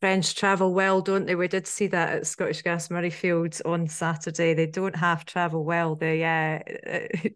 French 0.00 0.34
travel 0.34 0.72
well, 0.72 1.00
don't 1.00 1.26
they? 1.26 1.34
We 1.34 1.48
did 1.48 1.66
see 1.66 1.86
that 1.88 2.12
at 2.12 2.26
Scottish 2.26 2.62
Gas 2.62 2.88
Murrayfield 2.88 3.60
on 3.64 3.88
Saturday. 3.88 4.54
They 4.54 4.66
don't 4.66 4.96
half 4.96 5.24
travel 5.24 5.64
well. 5.64 5.94
The 6.00 6.24
uh, 6.24 6.58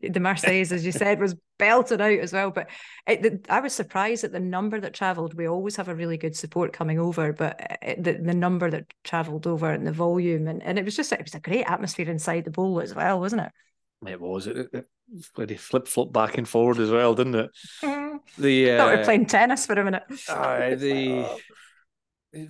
the 0.03 0.21
Marseillaise, 0.21 0.73
as 0.73 0.87
you 0.87 0.93
said, 0.93 1.21
was 1.21 1.37
belted 1.59 2.01
out 2.01 2.19
as 2.19 2.33
well. 2.33 2.51
But 2.51 2.71
it, 3.07 3.23
the, 3.23 3.41
I 3.53 3.61
was 3.61 3.73
surprised 3.73 4.25
at 4.25 4.33
the 4.33 4.41
number 4.41 4.81
that 4.81 4.95
travelled. 4.95 5.35
We 5.35 5.49
always 5.49 5.77
have 5.77 5.89
a 5.89 5.95
really 5.95 6.17
good 6.17 6.37
support 6.37 6.73
coming 6.73 6.99
over, 6.99 7.33
but 7.33 7.61
uh, 7.61 7.95
the, 7.99 8.15
the 8.15 8.35
number 8.35 8.71
that 8.71 8.93
travelled 9.05 9.47
over 9.47 9.71
and 9.71 9.87
the 9.87 9.93
volume, 9.93 10.49
and, 10.49 10.63
and 10.63 10.79
it 10.79 10.85
was 10.85 10.97
just 10.97 11.13
it 11.13 11.23
was 11.23 11.35
a 11.35 11.41
great 11.41 11.65
atmosphere 11.65 12.09
inside 12.09 12.45
the 12.45 12.51
bowl 12.51 12.81
as 12.81 12.95
well, 12.95 13.21
wasn't 13.21 13.43
it? 13.43 13.53
It 14.11 14.21
was. 14.21 14.47
It, 14.47 14.69
it, 14.73 15.61
flip 15.61 15.87
flop 15.87 16.13
back 16.13 16.39
and 16.39 16.49
forward 16.49 16.79
as 16.79 16.91
well, 16.91 17.15
didn't 17.15 17.35
it? 17.35 17.51
The 18.39 18.71
uh, 18.71 18.79
thought 18.79 18.91
we 18.91 18.97
were 18.97 19.05
playing 19.05 19.27
tennis 19.27 19.67
for 19.67 19.75
a 19.75 19.85
minute. 19.85 20.05
Uh, 20.29 20.75
the 20.77 21.29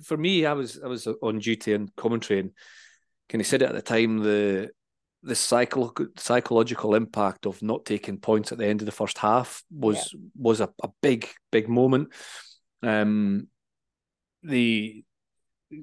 for 0.03 0.17
me, 0.17 0.45
I 0.45 0.53
was 0.53 0.79
I 0.83 0.87
was 0.87 1.07
on 1.07 1.39
duty 1.39 1.73
and 1.73 1.93
commentary, 1.95 2.39
and 2.39 2.51
can 3.29 3.39
you 3.39 3.43
said 3.43 3.61
it 3.61 3.69
at 3.69 3.75
the 3.75 3.81
time 3.81 4.19
the 4.19 4.69
the 5.23 5.35
cycle 5.35 5.93
psychological 6.17 6.93
impact 6.93 7.47
of 7.47 7.61
not 7.61 7.83
taking 7.83 8.17
points 8.17 8.51
at 8.51 8.59
the 8.59 8.67
end 8.67 8.81
of 8.81 8.85
the 8.85 8.91
first 8.91 9.17
half 9.17 9.63
was 9.71 10.13
yeah. 10.13 10.19
was 10.37 10.61
a, 10.61 10.69
a 10.83 10.89
big 11.01 11.27
big 11.51 11.67
moment. 11.67 12.09
Um, 12.83 13.47
the 14.43 15.03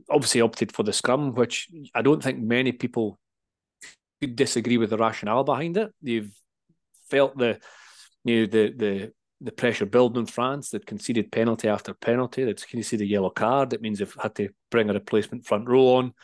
obviously 0.09 0.40
opted 0.40 0.73
for 0.73 0.85
the 0.85 0.92
scrum, 0.92 1.35
which 1.35 1.68
I 1.94 2.02
don't 2.02 2.23
think 2.23 2.38
many 2.38 2.73
people 2.73 3.18
could 4.21 4.37
disagree 4.37 4.78
with 4.78 4.90
the 4.90 4.97
rationale 4.97 5.44
behind 5.44 5.76
it. 5.76 5.90
You've 6.00 6.32
felt 7.11 7.37
the 7.37 7.59
you 8.25 8.40
know 8.40 8.47
the 8.47 8.73
the 8.76 9.12
the 9.43 9.53
pressure 9.53 9.87
building 9.87 10.21
in 10.21 10.27
France. 10.27 10.71
They'd 10.71 10.87
conceded 10.87 11.33
penalty 11.33 11.69
after 11.69 11.95
penalty. 11.95 12.45
They'd 12.45 12.67
conceded 12.67 13.07
a 13.07 13.11
yellow 13.11 13.31
card. 13.31 13.71
That 13.71 13.83
means 13.83 13.99
they've 13.99 14.17
had 14.21 14.35
to 14.37 14.51
bring 14.71 14.91
a 14.91 14.95
replacement 14.95 15.47
front 15.47 15.69
row 15.69 15.97
on. 15.97 16.15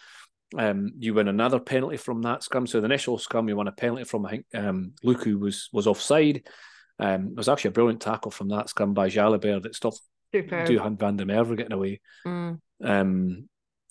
Um, 0.56 0.92
you 0.98 1.14
win 1.14 1.28
another 1.28 1.60
penalty 1.60 1.98
from 1.98 2.22
that 2.22 2.42
scrum. 2.42 2.66
So 2.66 2.80
the 2.80 2.86
initial 2.86 3.18
scrum, 3.18 3.48
you 3.48 3.56
won 3.56 3.68
a 3.68 3.72
penalty 3.72 4.04
from 4.04 4.24
I 4.24 4.30
think 4.30 4.46
um, 4.54 4.92
Lucu 5.04 5.38
was 5.38 5.68
was 5.72 5.86
offside. 5.86 6.46
Um, 6.98 7.28
it 7.28 7.36
was 7.36 7.48
actually 7.48 7.68
a 7.68 7.72
brilliant 7.72 8.00
tackle 8.00 8.30
from 8.30 8.48
that 8.48 8.68
scrum 8.68 8.94
by 8.94 9.08
Jalibert 9.08 9.62
that 9.62 9.74
stopped 9.74 10.00
Duhan 10.34 10.98
van 10.98 11.16
der 11.16 11.24
Merwe 11.24 11.56
getting 11.56 11.72
away. 11.72 12.00
Mm. 12.26 12.60
Um, 12.82 13.48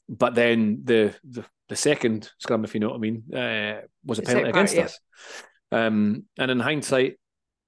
but 0.09 0.35
then 0.35 0.81
the, 0.83 1.13
the, 1.29 1.45
the 1.69 1.75
second 1.75 2.29
scrum, 2.39 2.63
if 2.63 2.73
you 2.73 2.79
know 2.79 2.89
what 2.89 2.95
I 2.95 2.99
mean, 2.99 3.23
uh, 3.33 3.81
was 4.05 4.19
a 4.19 4.23
penalty 4.23 4.49
against 4.49 4.75
part, 4.75 4.85
us. 4.85 4.99
Um, 5.71 6.23
and 6.37 6.51
in 6.51 6.59
hindsight, 6.59 7.17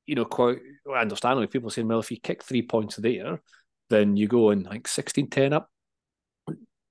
you 0.09 0.15
know, 0.15 0.25
quite 0.25 0.57
understandably, 0.95 1.47
people 1.47 1.69
saying, 1.69 1.87
well, 1.87 1.99
if 1.99 2.11
you 2.11 2.17
kick 2.19 2.43
three 2.43 2.61
points 2.61 2.95
there, 2.97 3.41
then 3.89 4.17
you 4.17 4.27
go 4.27 4.51
in 4.51 4.63
like 4.63 4.87
16 4.87 5.29
10 5.29 5.53
up. 5.53 5.69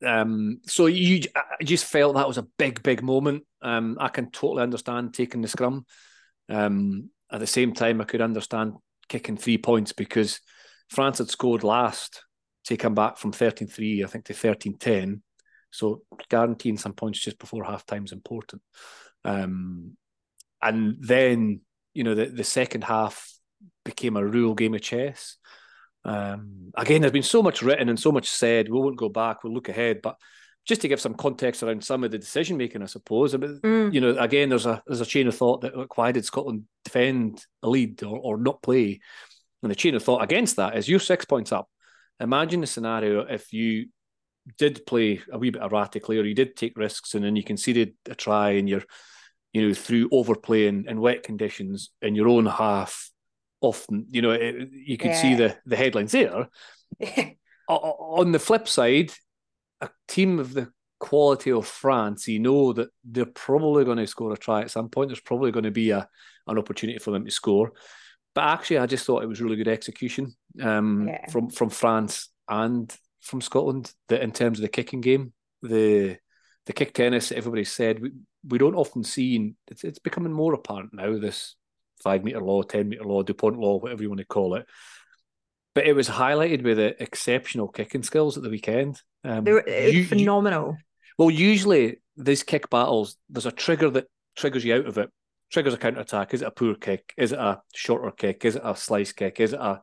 Um, 0.05 0.61
so 0.65 0.87
you 0.87 1.23
I 1.35 1.65
just 1.65 1.85
felt 1.85 2.15
that 2.15 2.29
was 2.29 2.39
a 2.39 2.47
big, 2.57 2.83
big 2.83 3.03
moment. 3.03 3.45
Um, 3.61 3.97
I 4.01 4.09
can 4.09 4.31
totally 4.31 4.63
understand 4.63 5.15
taking 5.15 5.43
the 5.43 5.49
scrum. 5.49 5.85
Um, 6.49 7.11
at 7.31 7.41
the 7.41 7.47
same 7.47 7.73
time, 7.73 8.01
I 8.01 8.05
could 8.05 8.21
understand 8.21 8.75
kicking 9.09 9.37
three 9.37 9.59
points 9.59 9.93
because 9.93 10.41
France 10.89 11.19
had 11.19 11.31
scored 11.31 11.65
last 11.65 12.23
come 12.77 12.95
back 12.95 13.17
from 13.17 13.33
13 13.33 13.69
3, 13.69 14.05
I 14.05 14.07
think, 14.07 14.27
to 14.27 14.35
13 14.35 14.77
10. 14.79 15.23
So 15.71 16.03
guaranteeing 16.29 16.79
some 16.79 16.93
points 16.93 17.21
just 17.21 17.39
before 17.39 17.65
half 17.65 17.87
time 17.87 18.05
is 18.05 18.13
important. 18.13 18.63
Um, 19.25 19.97
and 20.61 20.97
then, 21.01 21.61
you 21.99 22.05
know, 22.05 22.15
the, 22.15 22.27
the 22.27 22.45
second 22.45 22.85
half 22.85 23.29
became 23.85 24.17
a 24.17 24.25
real 24.25 24.55
game 24.55 24.73
of 24.75 24.81
chess. 24.81 25.37
Um, 26.05 26.71
again, 26.77 27.01
there's 27.01 27.13
been 27.13 27.25
so 27.25 27.43
much 27.43 27.61
written 27.61 27.89
and 27.89 27.99
so 27.99 28.13
much 28.13 28.31
said. 28.31 28.69
We 28.69 28.79
won't 28.79 28.97
go 28.97 29.09
back. 29.09 29.43
We'll 29.43 29.53
look 29.53 29.69
ahead. 29.69 30.01
But 30.01 30.15
just 30.65 30.81
to 30.83 30.89
give 30.89 31.01
some 31.01 31.15
context 31.15 31.61
around 31.65 31.83
some 31.83 32.05
of 32.05 32.13
the 32.13 32.19
decision 32.19 32.57
making, 32.57 32.85
I 32.85 32.87
suppose. 32.87 33.35
I 33.35 33.39
mean, 33.39 33.59
mm. 33.65 33.93
You 33.93 34.01
know, 34.01 34.17
again, 34.17 34.49
there's 34.49 34.67
a 34.67 34.81
there's 34.87 35.01
a 35.01 35.07
chain 35.07 35.27
of 35.27 35.35
thought 35.35 35.63
that 35.63 35.77
look, 35.77 35.99
why 35.99 36.13
did 36.13 36.25
Scotland 36.25 36.67
defend 36.85 37.45
a 37.65 37.69
lead 37.69 38.01
or, 38.05 38.17
or 38.17 38.37
not 38.39 38.63
play? 38.63 39.01
And 39.65 39.71
the 39.73 39.75
chain 39.75 39.97
of 39.97 40.05
thought 40.05 40.23
against 40.23 40.55
that 40.55 40.77
is 40.79 40.89
you're 40.89 41.01
six 41.01 41.25
points 41.25 41.51
up. 41.51 41.69
Imagine 42.21 42.61
the 42.61 42.69
scenario 42.69 43.23
if 43.23 43.53
you 43.53 43.89
did 44.57 44.87
play 44.87 45.21
a 45.33 45.37
wee 45.37 45.51
bit 45.51 45.63
erratically 45.63 46.19
or 46.19 46.25
you 46.25 46.35
did 46.35 46.55
take 46.55 46.79
risks 46.79 47.17
and 47.17 47.25
then 47.25 47.35
you 47.35 47.43
conceded 47.43 47.95
a 48.09 48.15
try 48.15 48.51
and 48.51 48.69
you're, 48.69 48.85
you 49.53 49.69
know, 49.69 49.75
through 49.75 50.09
overplaying 50.13 50.87
in 50.89 51.01
wet 51.01 51.23
conditions 51.23 51.91
in 52.03 52.15
your 52.15 52.29
own 52.29 52.47
half 52.47 53.11
often, 53.61 54.07
you 54.11 54.23
know, 54.23 54.31
it, 54.31 54.69
you 54.73 54.97
could 54.97 55.11
yeah. 55.11 55.23
see 55.23 55.35
the 55.35 55.57
the 55.67 55.77
headlines 55.77 56.13
there. 56.13 56.49
On 57.69 58.33
the 58.33 58.39
flip 58.39 58.67
side, 58.67 59.13
a 59.81 59.91
team 60.07 60.39
of 60.39 60.55
the 60.55 60.69
quality 61.01 61.53
of 61.53 61.67
France, 61.67 62.27
you 62.27 62.39
know 62.39 62.73
that 62.73 62.89
they're 63.05 63.27
probably 63.27 63.85
going 63.85 63.99
to 63.99 64.07
score 64.07 64.33
a 64.33 64.37
try 64.37 64.63
at 64.63 64.71
some 64.71 64.89
point. 64.89 65.11
There's 65.11 65.21
probably 65.21 65.51
going 65.51 65.65
to 65.65 65.71
be 65.71 65.91
a 65.91 66.09
an 66.47 66.59
opportunity 66.59 66.99
for 66.99 67.11
them 67.11 67.25
to 67.25 67.31
score. 67.31 67.73
But 68.35 68.45
actually, 68.45 68.79
I 68.79 68.87
just 68.87 69.05
thought 69.05 69.23
it 69.23 69.29
was 69.29 69.41
really 69.41 69.57
good 69.57 69.69
execution 69.69 70.35
um, 70.63 71.09
yeah. 71.09 71.31
from 71.31 71.51
from 71.51 71.71
France 71.71 72.31
and 72.49 72.95
from 73.21 73.41
Scotland. 73.41 73.93
That 74.09 74.23
in 74.23 74.33
terms 74.33 74.59
of 74.59 74.63
the 74.63 74.69
kicking 74.69 75.01
game, 75.01 75.33
the 75.63 76.19
the 76.69 76.75
kick 76.75 76.93
tennis, 76.93 77.33
everybody 77.33 77.65
said 77.65 77.99
we, 77.99 78.13
we 78.47 78.59
don't 78.59 78.75
often 78.75 79.03
see. 79.03 79.55
It's 79.69 79.85
it's 79.85 79.99
becoming 79.99 80.35
more 80.35 80.53
apparent 80.53 80.93
now. 80.93 81.19
This 81.19 81.57
five 82.03 82.23
meter 82.23 82.43
law, 82.43 82.63
ten 82.63 82.91
meter 82.91 83.05
law, 83.05 83.23
Dupont 83.23 83.59
law, 83.59 83.79
whatever 83.79 84.03
you 84.03 84.11
want 84.11 84.21
to 84.21 84.27
call 84.27 84.55
it. 84.55 84.67
But 85.75 85.87
it 85.87 85.95
was 85.95 86.11
highlighted 86.11 86.63
with 86.63 86.77
the 86.77 87.03
exceptional 87.03 87.69
kicking 87.69 88.03
skills 88.03 88.37
at 88.37 88.43
the 88.43 88.51
weekend. 88.51 89.01
Um, 89.25 89.45
they 89.45 89.53
were 89.53 89.67
you, 89.67 90.05
phenomenal. 90.05 90.77
You, 90.77 90.85
well, 91.17 91.31
usually 91.31 92.03
these 92.19 92.43
kick 92.43 92.69
battles, 92.69 93.17
there's 93.31 93.47
a 93.47 93.51
trigger 93.51 93.89
that 93.91 94.07
triggers 94.37 94.65
you 94.65 94.75
out 94.75 94.87
of 94.87 94.99
it. 94.99 95.09
Triggers 95.51 95.73
a 95.73 95.79
counter 95.79 96.01
attack. 96.01 96.35
Is 96.35 96.43
it 96.43 96.49
a 96.49 96.51
poor 96.51 96.75
kick? 96.75 97.15
Is 97.17 97.33
it 97.33 97.39
a 97.39 97.63
shorter 97.75 98.11
kick? 98.11 98.45
Is 98.45 98.57
it 98.57 98.63
a 98.63 98.77
slice 98.77 99.13
kick? 99.13 99.41
Is 99.41 99.55
it 99.55 99.61
a, 99.61 99.81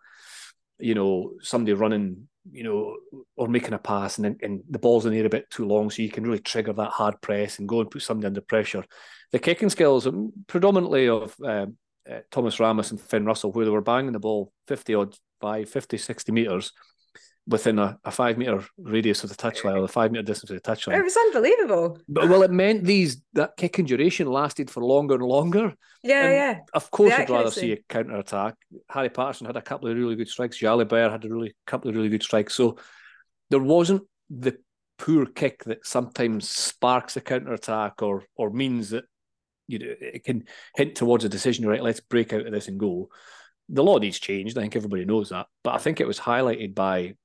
you 0.78 0.94
know, 0.94 1.32
somebody 1.42 1.74
running, 1.74 2.28
you 2.52 2.64
know, 2.64 2.98
or 3.36 3.48
making 3.48 3.74
a 3.74 3.78
pass 3.78 4.18
and 4.18 4.40
and 4.42 4.62
the 4.70 4.80
ball's 4.80 5.06
in 5.06 5.12
the 5.12 5.20
air 5.20 5.26
a 5.26 5.30
bit 5.30 5.50
too 5.50 5.66
long, 5.66 5.90
so 5.90 6.02
you 6.02 6.10
can 6.10 6.24
really 6.24 6.40
trigger 6.40 6.74
that 6.74 6.92
hard 6.92 7.20
press 7.22 7.60
and 7.60 7.68
go 7.68 7.82
and 7.82 7.92
put 7.92 8.02
somebody 8.02 8.28
under 8.28 8.42
pressure. 8.42 8.84
The 9.32 9.40
kicking 9.40 9.70
skills, 9.70 10.08
predominantly 10.48 11.10
of 11.10 11.36
um, 11.44 11.78
uh, 12.10 12.20
Thomas 12.32 12.60
Ramos 12.60 12.92
and 12.92 13.02
Finn 13.02 13.26
Russell, 13.26 13.52
where 13.52 13.66
they 13.66 13.72
were 13.72 13.82
banging 13.82 14.12
the 14.12 14.20
ball 14.20 14.52
50 14.68 14.96
odd 14.96 15.16
by 15.42 15.66
50, 15.66 15.98
60 15.98 16.32
metres 16.32 16.72
within 17.48 17.78
a, 17.78 17.98
a 18.04 18.12
five 18.12 18.38
metre 18.38 18.64
radius 18.78 19.24
of 19.24 19.30
the 19.30 19.36
touchline 19.36 19.78
or 19.78 19.82
the 19.82 19.88
five 19.88 20.12
metre 20.12 20.24
distance 20.24 20.50
of 20.50 20.62
the 20.62 20.70
touchline. 20.70 20.98
It 20.98 21.04
was 21.04 21.16
unbelievable. 21.16 22.00
But 22.08 22.30
well, 22.30 22.42
it 22.42 22.52
meant 22.52 22.84
these 22.84 23.22
that 23.34 23.56
kicking 23.56 23.86
duration 23.86 24.28
lasted 24.28 24.70
for 24.70 24.84
longer 24.84 25.16
and 25.16 25.24
longer. 25.24 25.74
Yeah, 26.04 26.26
and 26.26 26.34
yeah. 26.34 26.60
Of 26.74 26.90
course, 26.90 27.14
I'd 27.14 27.30
rather 27.30 27.52
see 27.52 27.74
a 27.74 27.78
counter 27.88 28.18
attack. 28.18 28.56
Harry 28.90 29.10
Paterson 29.10 29.48
had 29.48 29.58
a 29.58 29.62
couple 29.62 29.90
of 29.90 29.98
really 29.98 30.16
good 30.16 30.30
strikes. 30.30 30.60
Jalibert 30.60 31.12
had 31.12 31.26
a 31.26 31.30
really 31.30 31.56
couple 31.68 31.90
of 31.90 31.96
really 31.96 32.10
good 32.10 32.24
strikes. 32.24 32.56
So 32.56 32.78
there 33.50 33.60
wasn't 33.60 34.04
the 34.30 34.58
poor 34.98 35.26
kick 35.26 35.64
that 35.66 35.86
sometimes 35.86 36.50
sparks 36.50 37.18
a 37.18 37.22
counter 37.22 37.54
attack 37.54 38.02
or 38.02 38.24
or 38.36 38.50
means 38.50 38.90
that 38.90 39.06
you 39.68 39.80
know, 39.80 39.94
it 40.00 40.24
can 40.24 40.46
hint 40.76 40.96
towards 40.96 41.26
a 41.26 41.30
decision, 41.30 41.68
right? 41.68 41.82
Let's 41.82 42.00
break 42.00 42.34
out 42.34 42.46
of 42.46 42.52
this 42.52 42.68
and 42.68 42.80
go. 42.80 43.10
The 43.70 43.84
law 43.84 43.98
needs 43.98 44.20
changed. 44.20 44.58
I 44.58 44.62
think 44.62 44.76
everybody 44.76 45.06
knows 45.06 45.30
that. 45.30 45.48
But 45.64 45.74
I 45.74 45.80
think 45.80 46.00
it 46.00 46.08
was 46.08 46.20
highlighted 46.20 46.76
by 46.76 47.16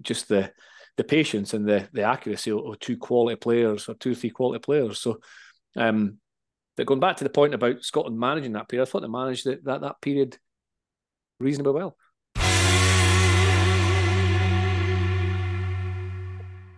just 0.00 0.28
the 0.28 0.52
the 0.96 1.04
patience 1.04 1.54
and 1.54 1.66
the 1.66 1.88
the 1.92 2.02
accuracy 2.02 2.50
of 2.50 2.78
two 2.78 2.96
quality 2.96 3.36
players 3.36 3.88
or 3.88 3.94
two, 3.94 4.12
or 4.12 4.14
three 4.14 4.30
quality 4.30 4.60
players. 4.60 5.00
So 5.00 5.20
um 5.76 6.18
but 6.76 6.86
going 6.86 7.00
back 7.00 7.16
to 7.18 7.24
the 7.24 7.30
point 7.30 7.54
about 7.54 7.84
Scotland 7.84 8.18
managing 8.18 8.52
that 8.52 8.68
period, 8.68 8.86
I 8.86 8.90
thought 8.90 9.02
they 9.02 9.08
managed 9.08 9.46
it, 9.46 9.64
that 9.64 9.82
that 9.82 10.00
period 10.00 10.36
reasonably 11.38 11.72
well. 11.72 11.96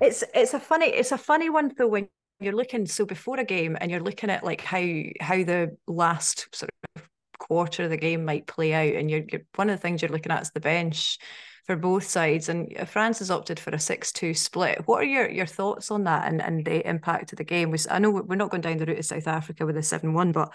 It's 0.00 0.23
it's 0.35 0.52
a 0.52 0.61
funny 0.61 0.87
it's 0.87 1.12
a 1.12 1.18
funny 1.18 1.49
one 1.49 1.73
though 1.76 1.87
when 1.87 2.08
you're 2.40 2.52
looking 2.52 2.85
so 2.85 3.06
before 3.06 3.40
a 3.40 3.44
game 3.44 3.78
and 3.80 3.90
you're 3.90 4.00
looking 4.00 4.28
at 4.28 4.44
like 4.44 4.61
how 4.61 4.85
how 5.20 5.42
the 5.42 5.76
last 5.87 6.54
sort 6.54 6.70
of 6.94 7.08
quarter 7.38 7.85
of 7.85 7.90
the 7.90 7.96
game 7.96 8.25
might 8.25 8.46
play 8.46 8.75
out 8.75 8.94
and 8.94 9.11
you're, 9.11 9.25
you're 9.30 9.40
one 9.54 9.70
of 9.70 9.76
the 9.76 9.80
things 9.80 10.02
you're 10.02 10.11
looking 10.11 10.32
at 10.32 10.42
is 10.42 10.50
the 10.50 10.61
bench 10.61 11.18
for 11.66 11.76
both 11.76 12.04
sides 12.04 12.49
and 12.49 12.73
France 12.88 13.18
has 13.18 13.30
opted 13.30 13.58
for 13.58 13.70
a 13.70 13.76
6-2 13.76 14.37
split. 14.37 14.82
What 14.87 15.00
are 15.00 15.06
your, 15.06 15.28
your 15.28 15.46
thoughts 15.46 15.90
on 15.90 16.04
that 16.04 16.28
and, 16.28 16.40
and 16.40 16.64
the 16.64 16.88
impact 16.88 17.32
of 17.32 17.38
the 17.38 17.44
game? 17.44 17.75
I 17.90 17.99
know 17.99 18.11
we're 18.11 18.37
not 18.37 18.50
going 18.50 18.61
down 18.61 18.76
the 18.76 18.87
route 18.87 18.99
of 18.99 19.04
South 19.04 19.26
Africa 19.26 19.66
with 19.66 19.76
a 19.76 19.80
7-1 19.80 20.32
but 20.32 20.52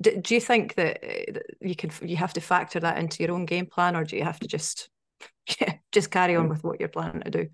do, 0.00 0.20
do 0.20 0.34
you 0.34 0.40
think 0.40 0.74
that 0.74 1.04
you 1.60 1.76
can 1.76 1.90
you 2.02 2.16
have 2.16 2.32
to 2.32 2.40
factor 2.40 2.80
that 2.80 2.98
into 2.98 3.22
your 3.22 3.32
own 3.32 3.44
game 3.44 3.66
plan 3.66 3.94
or 3.94 4.04
do 4.04 4.16
you 4.16 4.24
have 4.24 4.40
to 4.40 4.48
just 4.48 4.88
just 5.92 6.10
carry 6.10 6.34
on 6.34 6.46
mm. 6.46 6.50
with 6.50 6.64
what 6.64 6.80
you're 6.80 6.88
planning 6.88 7.22
to 7.22 7.30
do? 7.30 7.48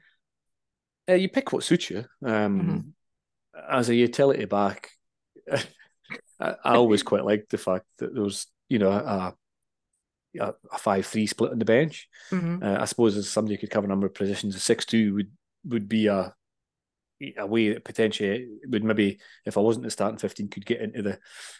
uh, 1.11 1.15
you 1.15 1.29
pick 1.29 1.53
what 1.53 1.65
suits 1.65 1.91
you. 1.91 2.05
Um, 2.25 2.61
mm-hmm. 2.61 3.61
as 3.69 3.89
a 3.89 3.95
utility 3.95 4.45
back, 4.45 4.91
I, 5.53 6.55
I 6.65 6.75
always 6.77 7.03
quite 7.03 7.25
liked 7.25 7.51
the 7.51 7.59
fact 7.59 7.87
that 7.99 8.15
there 8.15 8.23
was, 8.23 8.47
you 8.69 8.79
know, 8.79 8.91
a, 8.91 9.35
a, 10.39 10.53
a 10.73 10.79
five 10.79 11.07
three 11.07 11.27
split 11.27 11.53
on 11.53 11.59
the 11.59 11.65
bench. 11.65 12.09
Mm-hmm. 12.31 12.63
Uh, 12.63 12.79
I 12.81 12.85
suppose 12.85 13.17
as 13.17 13.29
somebody 13.29 13.55
who 13.55 13.61
could 13.61 13.71
cover 13.71 13.87
a 13.87 13.89
number 13.89 14.07
of 14.07 14.15
positions, 14.15 14.55
a 14.55 14.61
six 14.61 14.85
two 14.85 15.15
would 15.15 15.31
would 15.65 15.89
be 15.89 16.07
a 16.07 16.35
a 17.37 17.47
way 17.47 17.73
that 17.73 17.85
potentially 17.85 18.49
would 18.69 18.83
maybe, 18.83 19.19
if 19.45 19.59
I 19.59 19.61
wasn't 19.61 19.85
the 19.85 19.91
starting 19.91 20.19
fifteen, 20.19 20.49
could 20.49 20.65
get 20.65 20.81
into 20.81 21.03
the 21.03 21.19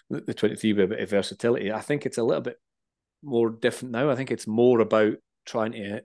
the 0.09 0.35
twenty 0.35 0.57
three 0.57 0.73
with 0.73 0.85
a 0.85 0.89
bit 0.89 1.01
of 1.01 1.11
versatility. 1.11 1.73
I 1.73 1.81
think 1.81 2.07
it's 2.07 2.19
a 2.19 2.23
little 2.23 2.43
bit 2.43 2.59
more 3.23 3.51
different 3.51 3.93
now. 3.93 4.11
I 4.11 4.17
think 4.17 4.31
it's 4.31 4.47
more 4.47 4.81
about 4.81 5.17
trying 5.45 5.73
to, 5.73 6.03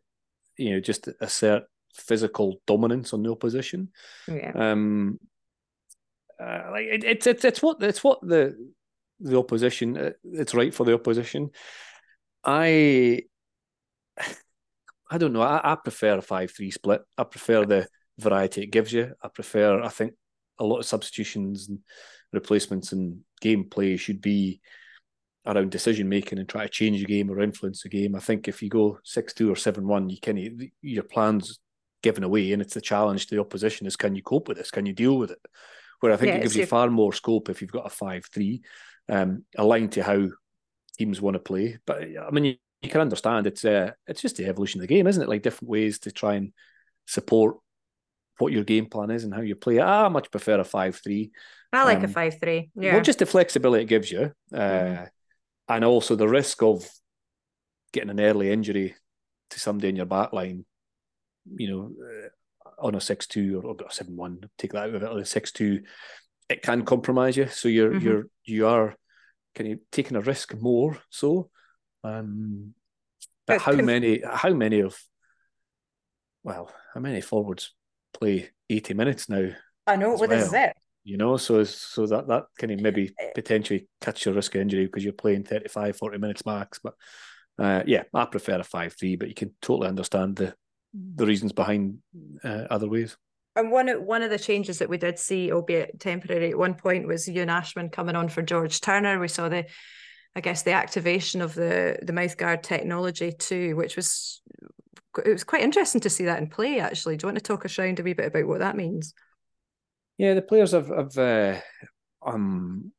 you 0.58 0.72
know, 0.72 0.80
just 0.82 1.08
assert 1.22 1.64
physical 1.94 2.62
dominance 2.68 3.14
on 3.14 3.24
the 3.24 3.32
opposition. 3.32 3.90
Yeah. 4.28 4.52
Um, 4.54 5.20
uh, 6.38 6.64
like 6.72 6.86
it, 6.88 7.04
it's 7.06 7.28
it's 7.28 7.46
it's 7.46 7.62
what 7.62 7.82
it's 7.82 8.04
what 8.04 8.20
the 8.22 8.58
the 9.22 9.38
opposition 9.38 9.98
uh, 9.98 10.12
it's 10.26 10.54
right 10.54 10.74
for 10.74 10.86
the 10.86 10.94
opposition. 10.94 11.52
I 12.46 13.24
I 15.12 15.18
don't 15.18 15.34
know. 15.34 15.42
I, 15.42 15.74
I 15.74 15.76
prefer 15.76 16.18
a 16.18 16.22
five 16.22 16.52
three 16.52 16.72
split. 16.72 17.02
I 17.18 17.24
prefer 17.24 17.66
the 17.66 17.88
variety 18.20 18.64
it 18.64 18.72
gives 18.72 18.92
you. 18.92 19.14
I 19.22 19.28
prefer. 19.28 19.82
I 19.82 19.90
think 19.90 20.14
a 20.60 20.66
lot 20.66 20.80
of 20.80 20.86
substitutions 20.86 21.68
and 21.70 21.80
replacements 22.34 22.92
and 22.92 23.20
gameplay 23.44 24.00
should 24.00 24.22
be 24.22 24.62
around 25.46 25.70
decision 25.70 26.10
making 26.10 26.40
and 26.40 26.50
try 26.50 26.64
to 26.64 26.70
change 26.70 27.00
the 27.00 27.06
game 27.06 27.30
or 27.30 27.40
influence 27.40 27.84
the 27.84 27.90
game. 27.90 28.16
I 28.16 28.20
think 28.20 28.48
if 28.48 28.64
you 28.64 28.70
go 28.70 28.98
six 29.04 29.34
two 29.34 29.52
or 29.52 29.56
seven 29.56 29.88
one, 29.88 30.10
you 30.10 30.18
can 30.20 30.70
your 30.82 31.04
plans 31.04 31.60
given 32.02 32.24
away, 32.24 32.52
and 32.52 32.62
it's 32.62 32.74
the 32.74 32.82
challenge 32.82 33.28
to 33.28 33.36
the 33.36 33.42
opposition 33.42 33.86
is 33.86 33.96
can 33.96 34.16
you 34.16 34.24
cope 34.24 34.48
with 34.48 34.58
this? 34.58 34.72
Can 34.72 34.86
you 34.86 34.94
deal 34.94 35.18
with 35.18 35.32
it? 35.32 35.40
where 36.00 36.14
I 36.14 36.18
think 36.18 36.30
yeah, 36.30 36.36
it 36.36 36.42
gives 36.44 36.56
you 36.56 36.66
far 36.66 36.90
more 36.90 37.14
scope 37.14 37.50
if 37.50 37.62
you've 37.62 37.72
got 37.72 37.88
a 37.88 37.90
five-three, 37.90 38.62
um, 39.10 39.44
aligned 39.58 39.94
to 39.94 40.04
how 40.04 40.28
teams 40.98 41.22
want 41.22 41.36
to 41.36 41.40
play. 41.40 41.78
But 41.86 42.04
I 42.04 42.32
mean, 42.32 42.46
you, 42.46 42.56
you 42.82 42.90
can 42.90 43.02
understand 43.02 43.48
it's 43.48 43.66
uh, 43.66 43.92
it's 44.08 44.22
just 44.22 44.38
the 44.38 44.48
evolution 44.48 44.80
of 44.80 44.88
the 44.88 44.94
game, 44.94 45.08
isn't 45.08 45.22
it? 45.22 45.30
Like 45.30 45.42
different 45.42 45.70
ways 45.70 46.00
to 46.00 46.12
try 46.12 46.36
and 46.36 46.54
support 47.06 47.58
what 48.38 48.52
your 48.52 48.64
game 48.64 48.86
plan 48.88 49.12
is 49.12 49.24
and 49.24 49.34
how 49.34 49.42
you 49.42 49.56
play. 49.56 49.80
I 49.80 50.08
much 50.10 50.30
prefer 50.32 50.60
a 50.60 50.64
five-three. 50.64 51.32
I 51.72 51.84
like 51.84 52.00
um, 52.00 52.06
a 52.06 52.08
five-three. 52.08 52.72
Yeah, 52.76 52.94
well, 52.94 53.04
just 53.04 53.20
the 53.20 53.26
flexibility 53.26 53.84
it 53.84 53.88
gives 53.88 54.12
you, 54.12 54.32
uh, 54.54 54.58
mm. 54.58 55.10
and 55.70 55.86
also 55.86 56.16
the 56.16 56.28
risk 56.28 56.62
of 56.62 56.88
getting 57.94 58.10
an 58.10 58.20
early 58.20 58.52
injury 58.52 58.96
to 59.50 59.60
somebody 59.60 59.90
in 59.90 59.96
your 59.96 60.06
back 60.06 60.34
line. 60.34 60.66
You 61.56 61.70
know, 61.70 61.92
uh, 62.02 62.86
on 62.86 62.96
a 62.96 63.02
six 63.02 63.28
two 63.28 63.62
or, 63.64 63.76
a 63.88 63.94
seven 63.94 64.16
one, 64.16 64.42
take 64.58 64.74
that 64.74 64.84
out 64.84 64.96
of 64.96 65.04
it, 65.04 65.10
on 65.10 65.20
a 65.20 65.26
six 65.26 65.52
two, 65.52 65.82
it 66.50 66.62
can 66.62 66.84
compromise 66.84 67.38
you. 67.38 67.48
So 67.48 67.68
you're 67.68 67.92
mm-hmm. 67.92 68.06
you're 68.06 68.28
you 68.44 68.68
are 68.68 68.96
kind 69.56 69.74
of 69.74 69.80
taking 69.92 70.18
a 70.18 70.22
risk 70.22 70.56
more. 70.60 70.98
So, 71.10 71.50
um, 72.04 72.74
but 73.48 73.62
how 73.62 73.74
many 73.74 74.22
how 74.24 74.54
many 74.54 74.82
of 74.82 74.98
well, 76.44 76.72
how 76.94 77.00
many 77.00 77.22
forwards 77.22 77.74
play 78.14 78.50
eighty 78.70 78.94
minutes 78.94 79.30
now? 79.30 79.50
I 79.88 79.96
know. 79.96 80.14
What 80.14 80.30
well, 80.30 80.40
is 80.40 80.54
it? 80.54 80.74
You 81.04 81.18
know, 81.18 81.38
so 81.38 81.64
so 81.64 82.06
that 82.08 82.28
that 82.28 82.46
kind 82.60 82.74
of 82.74 82.80
maybe 82.82 83.14
eh. 83.20 83.30
potentially 83.36 83.88
cuts 84.02 84.26
your 84.26 84.34
risk 84.34 84.56
of 84.56 84.62
injury 84.62 84.86
because 84.86 85.04
you're 85.04 85.14
playing 85.14 85.44
35, 85.44 85.98
40 85.98 86.18
minutes 86.18 86.46
max. 86.46 86.80
But 86.84 86.96
uh, 87.60 87.84
yeah, 87.86 88.04
I 88.14 88.26
prefer 88.26 88.60
a 88.60 88.64
five 88.64 88.96
three, 89.00 89.16
but 89.16 89.30
you 89.30 89.36
can 89.36 89.54
totally 89.62 89.88
understand 89.88 90.36
the 90.36 90.56
the 90.94 91.26
reasons 91.26 91.52
behind 91.52 92.00
uh, 92.44 92.66
other 92.70 92.90
ways. 92.90 93.18
And 93.56 93.72
one 93.72 93.88
of 93.88 94.02
one 94.02 94.22
of 94.22 94.30
the 94.30 94.40
changes 94.40 94.80
that 94.80 94.90
we 94.90 94.98
did 94.98 95.18
see, 95.18 95.52
albeit 95.52 96.00
temporary 96.00 96.52
at 96.52 96.58
one 96.58 96.74
point, 96.74 97.08
was 97.08 97.28
Ewan 97.28 97.50
Ashman 97.50 97.90
coming 97.90 98.16
on 98.16 98.28
for 98.28 98.42
George 98.42 98.82
Turner. 98.82 99.20
We 99.20 99.30
saw 99.30 99.48
the, 99.48 99.66
I 100.36 100.42
guess, 100.42 100.64
the 100.64 100.74
activation 100.74 101.42
of 101.42 101.54
the 101.54 101.98
the 102.02 102.14
mouthguard 102.14 102.64
technology 102.64 103.32
too, 103.32 103.76
which 103.78 103.96
was 103.96 104.42
it 105.26 105.32
was 105.32 105.46
quite 105.46 105.64
interesting 105.64 106.02
to 106.02 106.10
see 106.10 106.26
that 106.26 106.40
in 106.40 106.50
play. 106.50 106.80
Actually, 106.80 107.16
do 107.16 107.26
you 107.26 107.28
want 107.28 107.38
to 107.38 107.44
talk 107.44 107.64
us 107.64 107.80
around 107.80 108.00
a 108.00 108.04
wee 108.04 108.14
bit 108.14 108.28
about 108.28 108.46
what 108.46 108.60
that 108.60 108.76
means? 108.76 109.14
Yeah, 110.18 110.34
the 110.34 110.42
players 110.42 110.72
have 110.72 110.90
have 110.90 111.18
uh, 111.18 111.62
um 112.26 112.92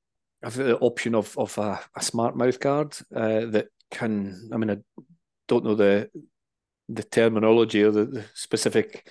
have 0.43 0.57
the 0.57 0.79
option 0.79 1.15
of 1.15 1.37
of 1.37 1.57
a, 1.59 1.81
a 1.95 2.03
smart 2.03 2.35
mouthguard 2.35 2.99
uh, 3.15 3.51
that 3.51 3.69
can. 3.91 4.49
I 4.53 4.57
mean, 4.57 4.71
I 4.71 4.79
don't 5.49 5.65
know 5.65 5.75
the 5.75 6.09
the 6.89 7.03
terminology 7.03 7.83
or 7.83 7.91
the, 7.91 8.07
the 8.07 8.25
specific 8.33 9.07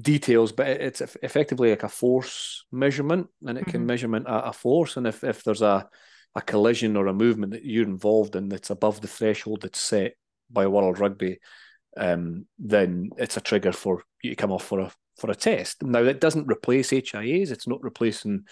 details, 0.00 0.52
but 0.52 0.68
it's 0.68 1.00
effectively 1.22 1.70
like 1.70 1.82
a 1.82 1.88
force 1.88 2.64
measurement, 2.70 3.28
and 3.46 3.58
it 3.58 3.66
can 3.66 3.80
mm-hmm. 3.80 3.86
measurement 3.86 4.26
a, 4.26 4.48
a, 4.48 4.52
force. 4.52 4.96
And 4.96 5.06
if, 5.06 5.24
if 5.24 5.42
there's 5.42 5.62
a 5.62 5.88
a 6.34 6.42
collision 6.42 6.96
or 6.96 7.06
a 7.06 7.14
movement 7.14 7.52
that 7.52 7.64
you're 7.64 7.84
involved 7.84 8.36
in 8.36 8.48
that's 8.48 8.70
above 8.70 9.00
the 9.00 9.08
threshold 9.08 9.62
that's 9.62 9.80
set 9.80 10.12
by 10.50 10.66
World 10.66 10.98
Rugby, 10.98 11.40
um, 11.96 12.46
then 12.58 13.10
it's 13.16 13.36
a 13.36 13.40
trigger 13.40 13.72
for 13.72 14.02
you 14.22 14.30
to 14.30 14.36
come 14.36 14.52
off 14.52 14.64
for 14.64 14.80
a 14.80 14.92
for 15.18 15.30
a 15.30 15.34
test. 15.34 15.82
Now 15.82 16.02
that 16.04 16.20
doesn't 16.20 16.50
replace 16.50 16.90
HIAs. 16.90 17.50
It's 17.50 17.66
not 17.66 17.82
replacing 17.82 18.44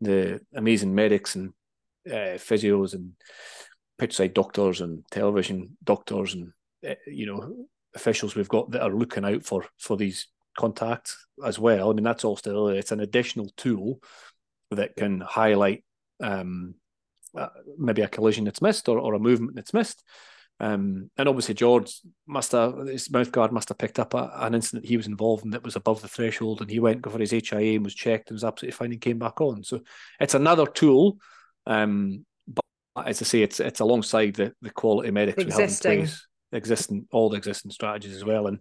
the 0.00 0.40
amazing 0.54 0.94
medics 0.94 1.36
and 1.36 1.50
uh, 2.08 2.38
physios 2.38 2.94
and 2.94 3.12
pitchside 3.98 4.34
doctors 4.34 4.80
and 4.80 5.04
television 5.10 5.76
doctors 5.84 6.34
and 6.34 6.52
uh, 6.88 6.94
you 7.06 7.26
know 7.26 7.66
officials 7.94 8.34
we've 8.34 8.48
got 8.48 8.70
that 8.70 8.82
are 8.82 8.94
looking 8.94 9.24
out 9.24 9.44
for 9.44 9.64
for 9.78 9.96
these 9.96 10.28
contacts 10.58 11.26
as 11.44 11.58
well. 11.58 11.90
I 11.90 11.94
mean 11.94 12.04
that's 12.04 12.24
all 12.24 12.36
still 12.36 12.68
it's 12.68 12.92
an 12.92 13.00
additional 13.00 13.50
tool 13.56 14.00
that 14.70 14.96
can 14.96 15.20
highlight 15.20 15.84
um, 16.20 16.74
uh, 17.36 17.48
maybe 17.78 18.02
a 18.02 18.08
collision 18.08 18.44
that's 18.44 18.62
missed 18.62 18.88
or, 18.88 18.98
or 18.98 19.14
a 19.14 19.18
movement 19.18 19.54
that's 19.54 19.72
missed. 19.72 20.02
Um, 20.60 21.10
and 21.16 21.28
obviously 21.28 21.54
George 21.54 22.00
must 22.26 22.52
have 22.52 22.78
his 22.78 23.10
mouth 23.10 23.30
guard 23.30 23.52
must 23.52 23.68
have 23.68 23.78
picked 23.78 24.00
up 24.00 24.14
a, 24.14 24.30
an 24.34 24.56
incident 24.56 24.86
he 24.86 24.96
was 24.96 25.06
involved 25.06 25.44
in 25.44 25.52
that 25.52 25.62
was 25.62 25.76
above 25.76 26.02
the 26.02 26.08
threshold, 26.08 26.60
and 26.60 26.70
he 26.70 26.80
went 26.80 27.08
for 27.08 27.18
his 27.18 27.30
HIA 27.30 27.76
and 27.76 27.84
was 27.84 27.94
checked 27.94 28.30
and 28.30 28.34
was 28.34 28.44
absolutely 28.44 28.76
fine 28.76 28.90
and 28.92 29.00
came 29.00 29.18
back 29.18 29.40
on. 29.40 29.62
So 29.62 29.80
it's 30.18 30.34
another 30.34 30.66
tool. 30.66 31.18
Um, 31.66 32.26
but 32.48 32.64
as 33.06 33.22
I 33.22 33.24
say, 33.24 33.42
it's 33.42 33.60
it's 33.60 33.80
alongside 33.80 34.34
the 34.34 34.52
the 34.60 34.70
quality 34.70 35.12
medics 35.12 35.40
existing. 35.40 35.90
we 35.90 35.96
have 35.96 36.00
in 36.00 36.06
place, 36.06 36.26
existing 36.50 37.06
all 37.12 37.28
the 37.28 37.36
existing 37.36 37.70
strategies 37.70 38.16
as 38.16 38.24
well. 38.24 38.48
And 38.48 38.58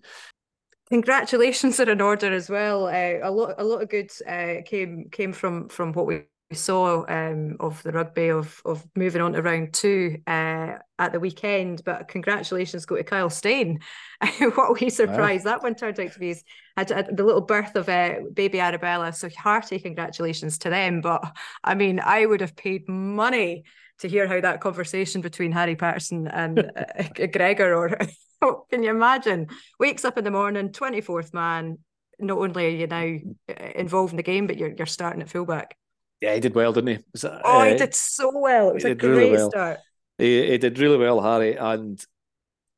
congratulations 0.89 1.79
are 1.79 1.89
in 1.89 2.01
order 2.01 2.31
as 2.33 2.49
well. 2.49 2.87
Uh, 2.87 3.19
a 3.23 3.31
lot 3.31 3.55
a 3.57 3.63
lot 3.63 3.81
of 3.81 3.89
good 3.89 4.11
uh, 4.27 4.61
came 4.65 5.09
came 5.11 5.33
from 5.33 5.69
from 5.69 5.93
what 5.93 6.05
we 6.05 6.23
saw 6.53 7.03
um, 7.09 7.57
of 7.59 7.83
the 7.83 7.91
rugby 7.91 8.29
of 8.29 8.61
of 8.63 8.85
moving 8.95 9.21
on 9.21 9.33
to 9.33 9.41
round 9.41 9.73
two 9.73 10.17
uh, 10.27 10.75
at 10.99 11.11
the 11.11 11.19
weekend. 11.19 11.81
But 11.83 12.07
congratulations 12.07 12.85
go 12.85 12.95
to 12.95 13.03
Kyle 13.03 13.29
Steyn. 13.29 13.79
what 14.55 14.79
we 14.79 14.89
surprised 14.89 15.45
that 15.45 15.63
one 15.63 15.75
turned 15.75 15.99
out 15.99 16.13
to 16.13 16.19
be 16.19 16.35
had, 16.77 16.89
had 16.89 17.17
the 17.17 17.23
little 17.23 17.41
birth 17.41 17.75
of 17.75 17.89
uh, 17.89 18.15
baby 18.33 18.59
Arabella. 18.59 19.11
So 19.13 19.29
hearty 19.29 19.79
congratulations 19.79 20.57
to 20.59 20.69
them. 20.69 21.01
But 21.01 21.23
I 21.63 21.75
mean, 21.75 21.99
I 21.99 22.25
would 22.25 22.41
have 22.41 22.55
paid 22.55 22.87
money 22.87 23.63
to 23.99 24.07
hear 24.07 24.27
how 24.27 24.39
that 24.39 24.61
conversation 24.61 25.21
between 25.21 25.51
Harry 25.51 25.75
Paterson 25.75 26.27
and 26.27 26.59
uh, 26.59 27.27
Gregor, 27.33 27.73
or 27.75 27.97
can 28.41 28.83
you 28.83 28.89
imagine? 28.89 29.47
Wakes 29.79 30.05
up 30.05 30.17
in 30.17 30.23
the 30.23 30.31
morning, 30.31 30.69
24th 30.69 31.33
man. 31.33 31.79
Not 32.19 32.37
only 32.37 32.65
are 32.65 32.69
you 32.69 32.87
now 32.87 33.17
uh, 33.49 33.69
involved 33.75 34.13
in 34.13 34.17
the 34.17 34.23
game, 34.23 34.47
but 34.47 34.57
you're 34.57 34.73
you're 34.75 34.87
starting 34.87 35.21
at 35.21 35.29
fullback. 35.29 35.75
Yeah, 36.21 36.33
he 36.33 36.39
did 36.39 36.55
well, 36.55 36.73
didn't 36.73 36.97
he? 36.97 37.03
That, 37.21 37.41
oh, 37.43 37.59
uh, 37.59 37.65
he 37.65 37.75
did 37.75 37.93
so 37.93 38.31
well. 38.39 38.69
It 38.69 38.73
was 38.75 38.85
a 38.85 38.95
great 38.95 39.09
really 39.09 39.31
well. 39.31 39.51
start. 39.51 39.79
He, 40.17 40.49
he, 40.49 40.57
did 40.57 40.79
really 40.79 40.97
well, 40.97 41.21
Harry. 41.21 41.55
And 41.55 42.03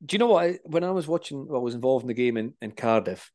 do 0.06 0.14
you 0.14 0.20
know 0.20 0.28
what? 0.28 0.58
When 0.66 0.84
I 0.84 0.92
was 0.92 1.08
watching, 1.08 1.48
well, 1.48 1.62
I 1.62 1.64
was 1.64 1.74
involved 1.74 2.04
in 2.04 2.10
the 2.10 2.14
game 2.14 2.36
in, 2.36 2.54
in 2.62 2.72
Cardiff, 2.72 3.32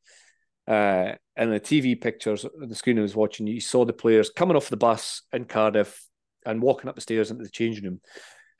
uh, 0.67 1.13
and 1.35 1.51
the 1.51 1.59
TV 1.59 1.99
pictures 1.99 2.45
on 2.45 2.69
the 2.69 2.75
screen 2.75 2.99
I 2.99 3.01
was 3.01 3.15
watching, 3.15 3.47
you 3.47 3.59
saw 3.59 3.83
the 3.83 3.93
players 3.93 4.29
coming 4.29 4.55
off 4.55 4.69
the 4.69 4.77
bus 4.77 5.23
in 5.33 5.45
Cardiff 5.45 6.03
and 6.45 6.61
walking 6.61 6.87
up 6.87 6.95
the 6.95 7.01
stairs 7.01 7.31
into 7.31 7.43
the 7.43 7.49
changing 7.49 7.85
room. 7.85 8.01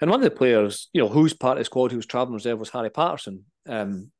And 0.02 0.12
one 0.12 0.20
of 0.20 0.24
the 0.24 0.36
players, 0.36 0.90
you 0.94 1.02
know, 1.02 1.08
who's 1.08 1.34
part 1.34 1.58
of 1.58 1.62
the 1.62 1.66
squad, 1.66 1.92
who 1.92 1.98
was 1.98 2.06
travelling 2.06 2.34
reserve, 2.34 2.60
was 2.60 2.70
Harry 2.70 2.90
Paterson. 2.90 3.46
Um, 3.68 4.12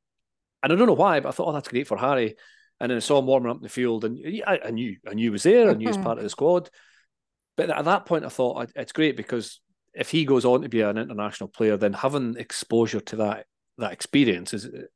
and 0.62 0.72
I 0.72 0.76
don't 0.76 0.86
know 0.86 0.94
why, 0.94 1.20
but 1.20 1.28
I 1.28 1.32
thought, 1.32 1.48
oh, 1.48 1.52
that's 1.52 1.68
great 1.68 1.86
for 1.86 1.98
Harry. 1.98 2.34
And 2.80 2.90
then 2.90 2.96
I 2.96 3.00
saw 3.00 3.18
him 3.18 3.26
warming 3.26 3.50
up 3.50 3.58
in 3.58 3.62
the 3.62 3.68
field, 3.68 4.04
and 4.04 4.18
I, 4.46 4.60
I 4.66 4.70
knew, 4.70 4.96
I 5.08 5.14
knew 5.14 5.24
he 5.24 5.30
was 5.30 5.42
there, 5.42 5.70
I 5.70 5.74
knew 5.74 5.86
he 5.86 5.88
was 5.88 5.96
part 5.96 6.18
of 6.18 6.24
the 6.24 6.30
squad. 6.30 6.70
But 7.56 7.70
at 7.70 7.84
that 7.86 8.04
point, 8.04 8.24
I 8.24 8.28
thought 8.28 8.70
it's 8.74 8.92
great 8.92 9.16
because 9.16 9.60
if 9.94 10.10
he 10.10 10.26
goes 10.26 10.44
on 10.44 10.62
to 10.62 10.68
be 10.68 10.82
an 10.82 10.98
international 10.98 11.48
player, 11.48 11.76
then 11.76 11.94
having 11.94 12.36
exposure 12.36 13.00
to 13.00 13.16
that 13.16 13.46
that 13.78 13.92
experience 13.92 14.54
is 14.54 14.64
it 14.64 14.90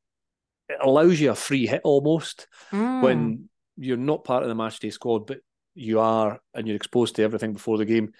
allows 0.81 1.21
you 1.21 1.31
a 1.31 1.35
free 1.35 1.67
hit 1.67 1.83
almost 1.85 2.47
mm. 2.71 3.03
when 3.03 3.49
you're 3.77 3.97
not 3.97 4.25
part 4.25 4.43
of 4.43 4.49
the 4.49 4.55
match 4.55 4.79
day 4.79 4.91
squad, 4.91 5.27
but 5.27 5.39
you 5.75 6.01
are 6.01 6.39
and 6.55 6.67
you're 6.67 6.77
exposed 6.77 7.17
to 7.17 7.23
everything 7.23 7.53
before 7.53 7.79
the 7.79 7.85
game. 7.85 8.13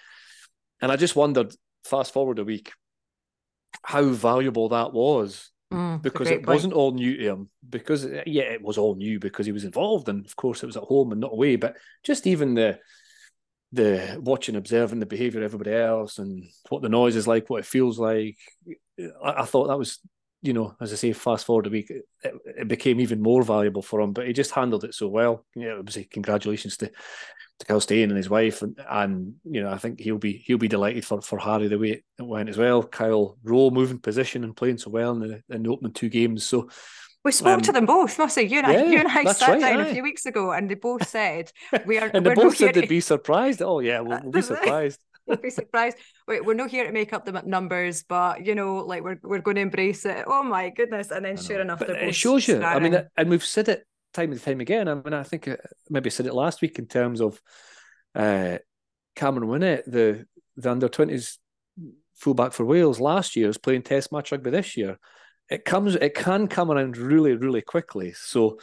And 0.81 0.91
I 0.91 0.97
just 0.97 1.17
wondered, 1.17 1.55
fast 1.85 2.13
forward 2.13 2.39
a 2.39 2.45
week, 2.45 2.73
how 3.83 4.05
valuable 4.05 4.69
that 4.71 4.93
was 4.93 5.51
mm, 5.73 6.01
because 6.03 6.29
it 6.29 6.45
point. 6.45 6.49
wasn't 6.49 6.73
all 6.73 6.93
new 6.93 7.17
to 7.17 7.23
him. 7.23 7.51
Because 7.69 8.05
yeah, 8.27 8.43
it 8.43 8.63
was 8.63 8.79
all 8.79 8.95
new 8.95 9.19
because 9.19 9.47
he 9.47 9.53
was 9.53 9.65
involved, 9.65 10.09
and 10.09 10.25
of 10.25 10.37
course 10.37 10.63
it 10.63 10.67
was 10.67 10.77
at 10.77 10.83
home 10.83 11.13
and 11.13 11.21
not 11.21 11.33
away. 11.33 11.57
But 11.57 11.77
just 12.05 12.27
even 12.27 12.55
the 12.55 12.79
the 13.73 14.21
watching, 14.21 14.57
observing 14.57 14.99
the 14.99 15.07
behaviour 15.07 15.41
of 15.41 15.45
everybody 15.45 15.73
else 15.73 16.19
and 16.19 16.45
what 16.69 16.83
the 16.83 16.89
noise 16.89 17.17
is 17.17 17.29
like, 17.29 17.49
what 17.49 17.61
it 17.61 17.67
feels 17.67 17.99
like. 17.99 18.37
I, 19.25 19.43
I 19.43 19.45
thought 19.45 19.69
that 19.69 19.79
was, 19.79 20.01
you 20.43 20.53
know, 20.53 20.75
as 20.81 20.93
I 20.93 20.97
say, 20.97 21.13
fast 21.13 21.47
forward 21.47 21.69
a 21.69 21.71
week, 21.71 21.91
it, 21.91 22.05
it, 22.23 22.69
became 22.69 22.99
even 23.01 23.23
more 23.23 23.43
valuable 23.43 23.83
for 23.83 24.01
him. 24.01 24.13
But 24.13 24.27
he 24.27 24.33
just 24.33 24.51
handled 24.51 24.85
it 24.85 24.95
so 24.95 25.07
well. 25.09 25.47
Yeah, 25.55 25.77
obviously, 25.79 26.05
congratulations 26.05 26.79
to 26.79 26.91
to 27.61 27.67
Kyle 27.67 27.81
Steyn 27.81 28.09
and 28.11 28.17
his 28.17 28.29
wife, 28.29 28.63
and, 28.63 28.79
and 28.89 29.35
you 29.45 29.63
know, 29.63 29.71
I 29.71 29.79
think 29.79 30.01
he'll 30.01 30.19
be 30.19 30.43
he'll 30.47 30.59
be 30.59 30.69
delighted 30.69 31.05
for, 31.05 31.21
for 31.23 31.39
Harry 31.39 31.69
the 31.69 31.79
way 31.79 31.91
it 31.91 32.05
went 32.19 32.49
as 32.49 32.57
well. 32.57 32.83
Kyle 32.83 33.37
Rowe 33.45 33.71
moving 33.71 33.99
position 33.99 34.45
and 34.45 34.57
playing 34.57 34.79
so 34.79 34.91
well 34.91 35.13
in 35.13 35.21
the 35.21 35.43
in 35.55 35.63
the 35.63 35.71
opening 35.71 35.93
two 35.93 36.09
games. 36.09 36.45
So 36.45 36.69
we 37.23 37.33
spoke 37.33 37.57
um, 37.57 37.61
to 37.63 37.73
them 37.73 37.87
both, 37.87 38.19
must 38.19 38.35
say. 38.35 38.45
You 38.45 38.61
and 38.61 38.73
yeah, 38.73 38.81
I, 38.81 38.85
you 38.85 38.99
and 38.99 39.09
I 39.09 39.33
sat 39.33 39.49
right, 39.49 39.61
down 39.61 39.81
aye. 39.81 39.89
a 39.89 39.93
few 39.93 40.03
weeks 40.03 40.25
ago, 40.25 40.53
and 40.53 40.71
they 40.71 40.75
both 40.75 41.07
said 41.17 41.53
we 41.85 41.99
are. 41.99 42.11
and 42.13 42.25
they 42.25 42.35
both 42.35 42.57
said 42.57 42.75
they'd 42.75 42.89
be 42.89 43.01
surprised. 43.01 43.63
Oh 43.63 43.81
yeah, 43.81 44.01
we'll, 44.01 44.21
we'll 44.23 44.33
be 44.33 44.43
surprised. 44.43 45.01
we'll 45.27 45.37
be 45.37 45.51
surprised. 45.51 45.99
Wait, 46.27 46.45
we're 46.45 46.55
not 46.55 46.71
here 46.71 46.87
to 46.87 46.93
make 46.93 47.13
up 47.13 47.27
the 47.27 47.33
numbers, 47.45 48.05
but 48.05 48.47
you 48.47 48.55
know, 48.55 48.77
like 48.77 49.05
we're 49.05 49.21
we're 49.23 49.43
going 49.43 49.57
to 49.57 49.63
embrace 49.63 50.07
it. 50.07 50.25
Oh 50.27 50.43
my 50.43 50.71
goodness! 50.71 51.11
And 51.11 51.27
then 51.27 51.37
sure 51.37 51.61
enough, 51.61 51.83
it 51.83 52.15
shows 52.15 52.49
you. 52.49 52.63
I 52.63 52.79
mean, 52.79 53.03
and 53.19 53.29
we've 53.29 53.45
said 53.45 53.69
it 53.69 53.85
time 54.13 54.33
and 54.33 54.43
time 54.43 54.61
again. 54.61 54.89
I 54.89 54.95
mean, 54.95 55.15
I 55.15 55.23
think 55.23 55.49
uh, 55.49 55.57
maybe 55.89 56.09
I 56.09 56.11
said 56.11 56.27
it 56.27 56.35
last 56.35 56.63
week 56.63 56.79
in 56.79 56.87
terms 56.87 57.21
of 57.21 57.41
uh, 58.15 58.59
Cameron 59.17 59.49
Winnett, 59.49 59.85
the 59.87 60.27
the 60.57 60.71
under 60.71 60.89
twenties 60.89 61.39
fullback 62.17 62.53
for 62.53 62.65
Wales 62.65 63.01
last 63.01 63.37
year, 63.37 63.49
is 63.49 63.59
playing 63.59 63.83
Test 63.83 64.13
match 64.13 64.33
rugby 64.33 64.51
this 64.51 64.77
year. 64.77 64.99
It 65.49 65.65
comes 65.65 65.95
it 65.95 66.15
can 66.15 66.49
come 66.49 66.71
around 66.71 66.97
really 66.97 67.35
really 67.35 67.63
quickly. 67.63 68.13
So 68.13 68.59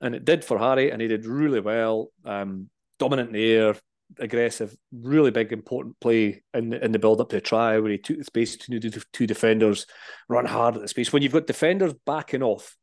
and 0.00 0.14
it 0.14 0.24
did 0.24 0.44
for 0.44 0.58
harry 0.58 0.90
and 0.90 1.02
he 1.02 1.08
did 1.08 1.26
really 1.26 1.60
well 1.60 2.12
um, 2.24 2.68
dominant 2.98 3.30
in 3.30 3.34
the 3.34 3.52
air 3.52 3.74
aggressive 4.18 4.74
really 4.92 5.30
big 5.30 5.52
important 5.52 5.98
play 6.00 6.42
in, 6.54 6.72
in 6.72 6.92
the 6.92 6.98
build 6.98 7.20
up 7.20 7.28
to 7.28 7.36
a 7.36 7.40
try 7.40 7.78
where 7.78 7.90
he 7.90 7.98
took 7.98 8.16
the 8.16 8.24
space 8.24 8.56
to 8.56 8.80
two, 8.80 9.00
two 9.12 9.26
defenders 9.26 9.86
run 10.28 10.46
hard 10.46 10.74
at 10.76 10.80
the 10.80 10.88
space. 10.88 11.12
When 11.12 11.22
you've 11.22 11.32
got 11.32 11.46
defenders 11.46 11.92
backing 12.06 12.42
off 12.42 12.74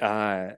uh, 0.00 0.50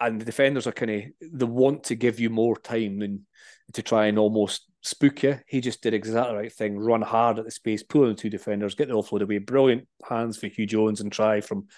and 0.00 0.20
the 0.20 0.24
defenders 0.24 0.66
are 0.66 0.72
kind 0.72 0.90
of 0.90 1.02
they 1.32 1.44
want 1.44 1.84
to 1.84 1.94
give 1.94 2.18
you 2.18 2.30
more 2.30 2.56
time 2.56 2.98
than 2.98 3.26
to 3.72 3.82
try 3.82 4.06
and 4.06 4.18
almost 4.18 4.66
spook 4.82 5.22
you. 5.22 5.38
He 5.46 5.60
just 5.60 5.82
did 5.82 5.94
exactly 5.94 6.32
the 6.32 6.40
right 6.40 6.52
thing, 6.52 6.78
run 6.78 7.02
hard 7.02 7.38
at 7.38 7.44
the 7.44 7.50
space, 7.50 7.82
pull 7.82 8.08
in 8.08 8.16
two 8.16 8.30
defenders, 8.30 8.74
get 8.74 8.88
the 8.88 8.94
offload 8.94 9.22
away. 9.22 9.38
Brilliant 9.38 9.86
hands 10.08 10.38
for 10.38 10.48
Huw 10.48 10.66
Jones 10.66 11.00
and 11.00 11.12
try 11.12 11.40
from 11.40 11.68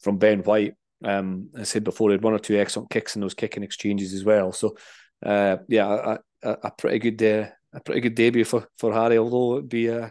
from 0.00 0.18
Ben 0.18 0.40
White. 0.40 0.74
Um, 1.04 1.48
I 1.58 1.64
said 1.64 1.84
before, 1.84 2.10
he 2.10 2.14
had 2.14 2.22
one 2.22 2.32
or 2.32 2.38
two 2.38 2.56
excellent 2.56 2.90
kicks 2.90 3.16
in 3.16 3.22
those 3.22 3.34
kicking 3.34 3.64
exchanges 3.64 4.14
as 4.14 4.24
well. 4.24 4.52
So, 4.52 4.76
uh, 5.24 5.56
yeah, 5.68 6.16
a, 6.42 6.48
a, 6.48 6.56
a 6.64 6.70
pretty 6.70 6.98
good 6.98 7.22
uh, 7.22 7.50
a 7.72 7.80
pretty 7.80 8.00
good 8.00 8.14
debut 8.14 8.44
for 8.44 8.68
for 8.78 8.92
Harry. 8.92 9.18
Although 9.18 9.54
it'd 9.54 9.68
be 9.68 9.90
uh, 9.90 10.10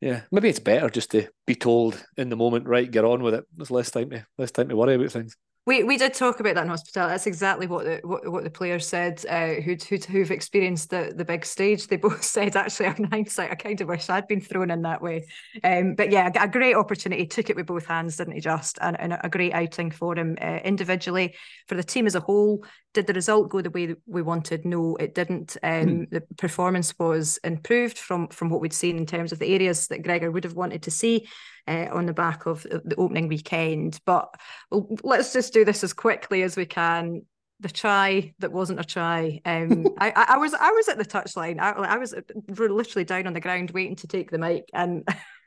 yeah, 0.00 0.22
maybe 0.30 0.48
it's 0.48 0.60
better 0.60 0.88
just 0.88 1.10
to 1.12 1.28
be 1.46 1.54
told 1.54 2.02
in 2.16 2.28
the 2.28 2.36
moment, 2.36 2.66
right? 2.66 2.90
Get 2.90 3.04
on 3.04 3.22
with 3.22 3.34
it. 3.34 3.44
There's 3.56 3.70
less 3.70 3.90
time 3.90 4.10
to 4.10 4.26
less 4.38 4.50
time 4.50 4.68
to 4.68 4.76
worry 4.76 4.94
about 4.94 5.12
things. 5.12 5.36
We 5.66 5.84
we 5.84 5.98
did 5.98 6.14
talk 6.14 6.40
about 6.40 6.54
that 6.54 6.62
in 6.62 6.70
hospital. 6.70 7.06
That's 7.06 7.26
exactly 7.26 7.66
what 7.66 7.84
the 7.84 8.00
what, 8.02 8.26
what 8.26 8.44
the 8.44 8.50
players 8.50 8.86
said 8.86 9.22
uh, 9.28 9.60
who'd, 9.60 9.82
who'd 9.82 10.04
who've 10.04 10.30
experienced 10.30 10.88
the 10.88 11.12
the 11.14 11.24
big 11.24 11.44
stage. 11.44 11.86
They 11.86 11.96
both 11.98 12.24
said 12.24 12.56
actually, 12.56 12.86
on 12.86 13.04
hindsight, 13.12 13.50
I 13.50 13.56
kind 13.56 13.78
of 13.80 13.88
wish 13.88 14.08
I'd 14.08 14.26
been 14.26 14.40
thrown 14.40 14.70
in 14.70 14.82
that 14.82 15.02
way. 15.02 15.26
Um, 15.62 15.94
but 15.94 16.10
yeah, 16.10 16.30
a 16.34 16.48
great 16.48 16.76
opportunity. 16.76 17.26
Took 17.26 17.50
it 17.50 17.56
with 17.56 17.66
both 17.66 17.84
hands, 17.84 18.16
didn't 18.16 18.34
he? 18.34 18.40
Just 18.40 18.78
and, 18.80 18.98
and 18.98 19.18
a 19.22 19.28
great 19.28 19.52
outing 19.52 19.90
for 19.90 20.16
him 20.16 20.38
uh, 20.40 20.60
individually, 20.64 21.36
for 21.68 21.74
the 21.74 21.84
team 21.84 22.06
as 22.06 22.14
a 22.14 22.20
whole. 22.20 22.64
Did 22.94 23.06
the 23.06 23.12
result 23.12 23.50
go 23.50 23.60
the 23.60 23.70
way 23.70 23.94
we 24.06 24.22
wanted? 24.22 24.64
No, 24.64 24.96
it 24.96 25.14
didn't. 25.14 25.58
Um, 25.62 25.88
hmm. 25.88 26.04
The 26.10 26.22
performance 26.38 26.98
was 26.98 27.38
improved 27.44 27.98
from 27.98 28.28
from 28.28 28.48
what 28.48 28.62
we'd 28.62 28.72
seen 28.72 28.96
in 28.96 29.06
terms 29.06 29.30
of 29.30 29.38
the 29.38 29.54
areas 29.54 29.88
that 29.88 30.02
Gregor 30.02 30.30
would 30.30 30.44
have 30.44 30.54
wanted 30.54 30.82
to 30.84 30.90
see 30.90 31.28
uh, 31.66 31.86
on 31.92 32.06
the 32.06 32.12
back 32.12 32.46
of 32.46 32.62
the 32.62 32.94
opening 32.96 33.28
weekend. 33.28 34.00
But 34.04 34.34
let's 34.70 35.32
just 35.32 35.52
do 35.52 35.64
this 35.64 35.84
as 35.84 35.92
quickly 35.92 36.42
as 36.42 36.56
we 36.56 36.66
can. 36.66 37.22
The 37.60 37.68
try 37.68 38.32
that 38.38 38.52
wasn't 38.52 38.80
a 38.80 38.84
try. 38.84 39.40
Um, 39.44 39.86
I, 39.98 40.12
I, 40.28 40.38
was 40.38 40.54
I 40.54 40.70
was 40.70 40.88
at 40.88 40.98
the 40.98 41.04
touchline. 41.04 41.60
I, 41.60 41.72
I 41.72 41.98
was 41.98 42.14
literally 42.48 43.04
down 43.04 43.26
on 43.26 43.34
the 43.34 43.40
ground 43.40 43.70
waiting 43.72 43.96
to 43.96 44.06
take 44.06 44.30
the 44.30 44.38
mic, 44.38 44.64
and 44.72 45.06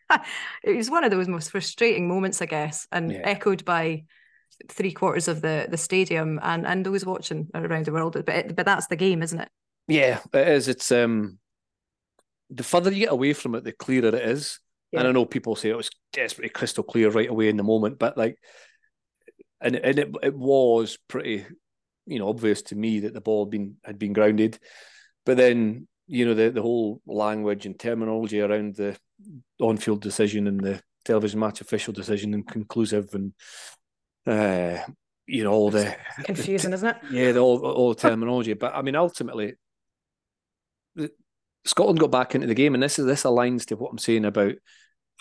it 0.64 0.76
was 0.76 0.92
one 0.92 1.04
of 1.04 1.12
those 1.12 1.28
most 1.28 1.52
frustrating 1.52 2.08
moments, 2.08 2.42
I 2.42 2.46
guess, 2.46 2.88
and 2.92 3.12
yeah. 3.12 3.22
echoed 3.24 3.66
by 3.66 4.04
three 4.70 4.92
quarters 4.92 5.28
of 5.28 5.42
the 5.42 5.68
the 5.70 5.78
stadium 5.78 6.40
and 6.44 6.68
and 6.68 6.86
those 6.86 7.06
watching 7.06 7.50
around 7.56 7.86
the 7.86 7.92
world. 7.92 8.14
But 8.14 8.30
it, 8.30 8.56
but 8.56 8.66
that's 8.66 8.88
the 8.88 8.96
game, 8.96 9.24
isn't 9.24 9.40
it? 9.40 9.50
Yeah, 9.88 10.20
it 10.34 10.48
is. 10.48 10.68
It's 10.68 10.92
um 10.92 11.40
the 12.50 12.64
further 12.64 12.92
you 12.92 13.00
get 13.00 13.12
away 13.12 13.34
from 13.34 13.56
it, 13.56 13.64
the 13.64 13.72
clearer 13.72 14.10
it 14.10 14.14
is. 14.16 14.60
Yeah. 14.94 15.00
And 15.00 15.08
I 15.08 15.12
know 15.12 15.26
people 15.26 15.56
say 15.56 15.70
it 15.70 15.78
was 15.78 15.90
desperately 16.14 16.50
crystal 16.50 16.84
clear 16.84 17.10
right 17.10 17.30
away 17.30 17.50
in 17.50 17.58
the 17.58 17.64
moment, 17.64 17.98
but 17.98 18.18
like, 18.18 18.38
and 19.60 19.76
and 19.76 20.00
it 20.00 20.16
it 20.22 20.36
was 20.36 20.98
pretty, 21.08 21.46
you 22.06 22.20
know, 22.20 22.30
obvious 22.30 22.62
to 22.64 22.76
me 22.76 23.00
that 23.02 23.14
the 23.14 23.22
ball 23.22 23.46
had 23.46 23.52
been 23.52 23.76
had 23.84 23.98
been 23.98 24.14
grounded, 24.14 24.60
but 25.26 25.36
then 25.36 25.88
you 26.06 26.26
know 26.26 26.36
the 26.36 26.52
the 26.52 26.62
whole 26.62 27.02
language 27.08 27.66
and 27.66 27.80
terminology 27.80 28.40
around 28.40 28.76
the 28.76 28.96
on-field 29.60 30.02
decision 30.02 30.48
and 30.48 30.60
the 30.60 30.82
television 31.06 31.40
match 31.40 31.60
official 31.60 31.94
decision 31.94 32.34
and 32.34 32.48
conclusive 32.48 33.10
and 33.14 33.34
uh 34.28 34.78
you 35.26 35.44
know 35.44 35.52
all 35.52 35.72
the 35.72 35.96
confusing, 36.24 36.72
the, 36.72 36.76
isn't 36.76 36.90
it? 36.90 36.98
Yeah, 37.12 37.32
the, 37.32 37.40
all 37.40 37.66
all 37.66 37.90
the 37.94 38.00
terminology. 38.00 38.54
but 38.54 38.76
I 38.76 38.82
mean, 38.82 38.96
ultimately, 38.96 39.54
the, 40.96 41.10
Scotland 41.66 42.00
got 42.00 42.12
back 42.12 42.36
into 42.36 42.48
the 42.48 42.54
game, 42.54 42.74
and 42.74 42.84
this 42.84 43.00
is 43.00 43.06
this 43.06 43.24
aligns 43.24 43.66
to 43.68 43.76
what 43.76 43.92
I'm 43.92 43.98
saying 43.98 44.26
about 44.26 44.54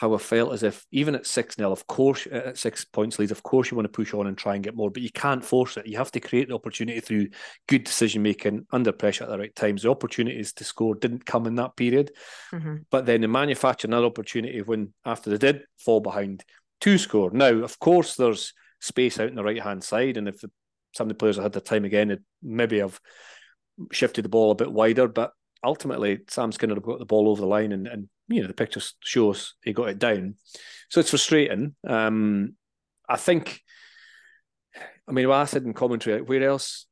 how 0.03 0.13
I 0.15 0.19
felt 0.19 0.53
as 0.53 0.65
if 0.65 0.85
even 0.91 1.15
at 1.15 1.29
6 1.29 1.55
0, 1.55 1.71
of 1.71 1.87
course, 1.87 2.27
uh, 2.27 2.43
at 2.47 2.59
six 2.59 2.85
points 2.85 3.21
lead, 3.21 3.31
of 3.31 3.45
course, 3.45 3.71
you 3.71 3.77
want 3.77 3.85
to 3.85 3.97
push 3.97 4.13
on 4.13 4.27
and 4.27 4.37
try 4.37 4.57
and 4.57 4.65
get 4.65 4.75
more, 4.75 4.91
but 4.91 5.01
you 5.01 5.13
can't 5.13 5.45
force 5.45 5.77
it. 5.77 5.87
You 5.87 5.97
have 5.97 6.11
to 6.11 6.19
create 6.21 6.49
the 6.49 6.57
opportunity 6.57 6.99
through 6.99 7.29
good 7.69 7.85
decision 7.85 8.21
making 8.21 8.67
under 8.73 8.91
pressure 8.91 9.23
at 9.23 9.31
the 9.31 9.39
right 9.39 9.55
times. 9.55 9.83
The 9.83 9.91
opportunities 9.91 10.55
to 10.55 10.65
score 10.65 10.97
didn't 10.97 11.25
come 11.25 11.47
in 11.47 11.55
that 11.55 11.77
period, 11.77 12.11
mm-hmm. 12.53 12.79
but 12.91 13.07
then 13.07 13.21
they 13.21 13.29
manufactured 13.29 13.91
another 13.91 14.07
opportunity 14.07 14.61
when, 14.61 14.93
after 15.05 15.31
they 15.31 15.39
did 15.39 15.63
fall 15.79 16.01
behind, 16.01 16.43
to 16.81 16.99
score. 16.99 17.31
Now, 17.31 17.53
of 17.63 17.79
course, 17.79 18.17
there's 18.17 18.55
space 18.81 19.21
out 19.21 19.29
in 19.29 19.37
the 19.37 19.45
right 19.45 19.63
hand 19.63 19.85
side, 19.85 20.17
and 20.17 20.27
if 20.27 20.41
the, 20.41 20.51
some 20.97 21.05
of 21.05 21.11
the 21.11 21.15
players 21.15 21.37
had 21.37 21.45
had 21.45 21.53
the 21.53 21.61
time 21.61 21.85
again, 21.85 22.11
it 22.11 22.23
maybe 22.43 22.81
have 22.81 22.99
shifted 23.93 24.25
the 24.25 24.29
ball 24.29 24.51
a 24.51 24.57
bit 24.57 24.73
wider, 24.73 25.07
but 25.07 25.31
ultimately 25.65 26.21
Sam 26.29 26.53
Skinner 26.53 26.79
got 26.81 26.99
the 26.99 27.05
ball 27.05 27.29
over 27.29 27.41
the 27.41 27.47
line 27.47 27.73
and, 27.73 27.87
and 27.87 28.09
you 28.29 28.41
know 28.41 28.49
the 28.49 28.55
pictures 28.55 28.95
show 29.01 29.31
us 29.31 29.55
he 29.63 29.73
got 29.73 29.89
it 29.89 29.99
down. 29.99 30.37
So 30.89 31.01
it's 31.01 31.11
frustrating. 31.11 31.75
Um, 31.87 32.55
I 33.09 33.17
think. 33.17 33.61
I 35.09 35.13
mean, 35.13 35.29
what 35.29 35.37
I 35.37 35.45
said 35.47 35.65
in 35.65 35.75
commentary, 35.75 36.23
where 36.23 36.45
else 36.45 36.87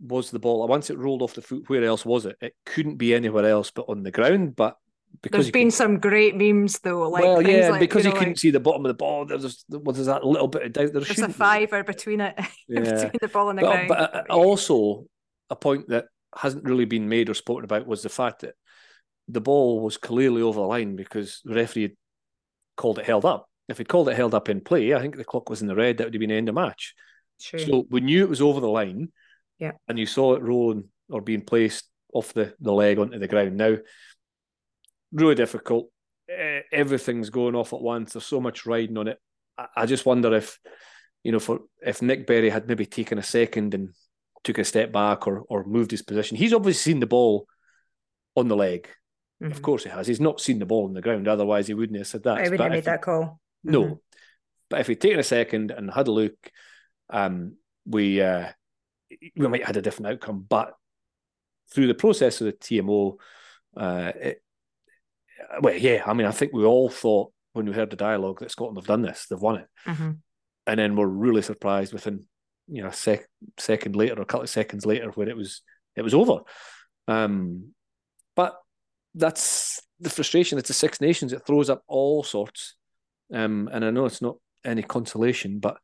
was 0.00 0.30
the 0.30 0.38
ball? 0.38 0.66
Once 0.68 0.90
it 0.90 0.98
rolled 0.98 1.22
off 1.22 1.34
the 1.34 1.42
foot, 1.42 1.64
where 1.68 1.82
else 1.82 2.04
was 2.04 2.26
it? 2.26 2.36
It 2.40 2.54
couldn't 2.66 2.96
be 2.96 3.14
anywhere 3.14 3.46
else 3.46 3.70
but 3.70 3.86
on 3.88 4.02
the 4.02 4.10
ground. 4.10 4.54
But 4.54 4.76
because 5.22 5.46
there's 5.46 5.50
been 5.50 5.70
some 5.70 5.98
great 5.98 6.36
memes 6.36 6.78
though. 6.80 7.08
Like 7.08 7.24
well, 7.24 7.42
yeah, 7.42 7.70
like, 7.70 7.80
because 7.80 8.04
you, 8.04 8.10
know, 8.10 8.14
you 8.14 8.18
couldn't 8.18 8.34
like, 8.34 8.38
see 8.38 8.50
the 8.50 8.60
bottom 8.60 8.84
of 8.84 8.90
the 8.90 8.94
ball. 8.94 9.24
There's 9.24 9.64
well, 9.68 9.92
there's 9.92 10.06
that 10.06 10.24
little 10.24 10.48
bit 10.48 10.62
of 10.62 10.72
doubt. 10.72 10.92
There 10.92 11.02
there's 11.02 11.18
a 11.18 11.28
fiver 11.28 11.82
be. 11.82 11.92
between 11.92 12.20
it, 12.20 12.34
yeah. 12.68 12.80
between 12.80 13.12
the 13.20 13.28
ball 13.28 13.50
and 13.50 13.58
the 13.58 13.62
but, 13.62 13.72
ground. 13.72 13.88
But 13.88 14.14
uh, 14.14 14.34
also, 14.34 15.06
a 15.50 15.56
point 15.56 15.88
that 15.88 16.06
hasn't 16.36 16.64
really 16.64 16.84
been 16.84 17.08
made 17.08 17.28
or 17.28 17.34
spoken 17.34 17.64
about 17.64 17.86
was 17.86 18.02
the 18.02 18.08
fact 18.08 18.40
that 18.42 18.54
the 19.28 19.40
ball 19.40 19.80
was 19.80 19.96
clearly 19.96 20.42
over 20.42 20.60
the 20.60 20.66
line 20.66 20.96
because 20.96 21.40
the 21.44 21.54
referee 21.54 21.82
had 21.82 21.96
called 22.76 22.98
it 22.98 23.06
held 23.06 23.24
up. 23.24 23.48
If 23.68 23.78
he'd 23.78 23.88
called 23.88 24.08
it 24.08 24.16
held 24.16 24.34
up 24.34 24.48
in 24.48 24.62
play, 24.62 24.94
I 24.94 25.00
think 25.00 25.16
the 25.16 25.24
clock 25.24 25.50
was 25.50 25.60
in 25.60 25.68
the 25.68 25.74
red, 25.74 25.98
that 25.98 26.04
would 26.04 26.14
have 26.14 26.20
been 26.20 26.30
end 26.30 26.48
of 26.48 26.54
match. 26.54 26.94
True. 27.40 27.58
So 27.58 27.86
we 27.90 28.00
knew 28.00 28.24
it 28.24 28.30
was 28.30 28.40
over 28.40 28.60
the 28.60 28.68
line. 28.68 29.12
Yeah. 29.58 29.72
And 29.88 29.98
you 29.98 30.06
saw 30.06 30.34
it 30.34 30.42
rolling 30.42 30.84
or 31.10 31.20
being 31.20 31.42
placed 31.42 31.84
off 32.12 32.32
the, 32.32 32.54
the 32.60 32.72
leg 32.72 32.98
onto 32.98 33.18
the 33.18 33.28
ground. 33.28 33.56
Now, 33.56 33.76
really 35.12 35.34
difficult. 35.34 35.90
Eh, 36.28 36.60
everything's 36.72 37.30
going 37.30 37.54
off 37.54 37.72
at 37.72 37.80
once. 37.80 38.12
There's 38.12 38.24
so 38.24 38.40
much 38.40 38.66
riding 38.66 38.96
on 38.96 39.08
it. 39.08 39.18
I 39.76 39.86
just 39.86 40.06
wonder 40.06 40.34
if, 40.34 40.58
you 41.24 41.32
know, 41.32 41.40
for 41.40 41.60
if 41.82 42.00
Nick 42.00 42.26
Berry 42.26 42.48
had 42.48 42.68
maybe 42.68 42.86
taken 42.86 43.18
a 43.18 43.22
second 43.22 43.74
and 43.74 43.90
took 44.44 44.58
a 44.58 44.64
step 44.64 44.92
back 44.92 45.26
or 45.26 45.44
or 45.48 45.64
moved 45.64 45.90
his 45.90 46.02
position. 46.02 46.36
He's 46.36 46.52
obviously 46.52 46.92
seen 46.92 47.00
the 47.00 47.06
ball 47.06 47.46
on 48.36 48.48
the 48.48 48.56
leg. 48.56 48.88
Mm-hmm. 49.42 49.52
Of 49.52 49.62
course 49.62 49.84
he 49.84 49.90
has. 49.90 50.06
He's 50.06 50.20
not 50.20 50.40
seen 50.40 50.58
the 50.58 50.66
ball 50.66 50.86
on 50.86 50.94
the 50.94 51.00
ground. 51.00 51.28
Otherwise, 51.28 51.66
he 51.66 51.74
wouldn't 51.74 51.98
have 51.98 52.06
said 52.06 52.24
that. 52.24 52.38
I 52.38 52.42
wouldn't 52.42 52.60
have 52.60 52.72
made 52.72 52.84
that 52.84 53.02
call. 53.02 53.40
No. 53.62 53.82
Mm-hmm. 53.82 53.94
But 54.70 54.80
if 54.80 54.86
he'd 54.88 55.00
taken 55.00 55.20
a 55.20 55.24
second 55.24 55.70
and 55.70 55.90
had 55.90 56.08
a 56.08 56.12
look, 56.12 56.34
um, 57.10 57.56
we 57.86 58.20
uh, 58.20 58.48
we 59.36 59.48
might 59.48 59.60
have 59.60 59.68
had 59.68 59.76
a 59.76 59.82
different 59.82 60.12
outcome. 60.12 60.44
But 60.48 60.74
through 61.72 61.86
the 61.86 61.94
process 61.94 62.40
of 62.40 62.46
the 62.46 62.52
TMO, 62.52 63.16
uh, 63.76 64.12
it, 64.14 64.42
well, 65.60 65.74
yeah, 65.74 66.02
I 66.06 66.12
mean, 66.14 66.26
I 66.26 66.32
think 66.32 66.52
we 66.52 66.64
all 66.64 66.88
thought 66.88 67.32
when 67.52 67.66
we 67.66 67.72
heard 67.72 67.90
the 67.90 67.96
dialogue 67.96 68.40
that 68.40 68.50
Scotland 68.50 68.78
have 68.78 68.86
done 68.86 69.02
this, 69.02 69.26
they've 69.26 69.40
won 69.40 69.56
it. 69.56 69.66
Mm-hmm. 69.86 70.10
And 70.66 70.78
then 70.78 70.96
we're 70.96 71.06
really 71.06 71.42
surprised 71.42 71.92
within, 71.92 72.26
you 72.70 72.82
know, 72.82 72.88
a 72.88 72.92
sec- 72.92 73.28
second 73.58 73.96
later 73.96 74.18
or 74.18 74.22
a 74.22 74.26
couple 74.26 74.44
of 74.44 74.50
seconds 74.50 74.86
later 74.86 75.10
when 75.10 75.28
it 75.28 75.36
was 75.36 75.62
it 75.96 76.02
was 76.02 76.14
over. 76.14 76.40
Um, 77.06 77.72
but 78.36 78.56
that's 79.14 79.82
the 80.00 80.10
frustration. 80.10 80.58
It's 80.58 80.68
the 80.68 80.74
Six 80.74 81.00
Nations. 81.00 81.32
It 81.32 81.44
throws 81.46 81.70
up 81.70 81.82
all 81.88 82.22
sorts. 82.22 82.74
Um, 83.32 83.68
and 83.72 83.84
I 83.84 83.90
know 83.90 84.06
it's 84.06 84.22
not 84.22 84.36
any 84.64 84.82
consolation, 84.82 85.58
but 85.58 85.78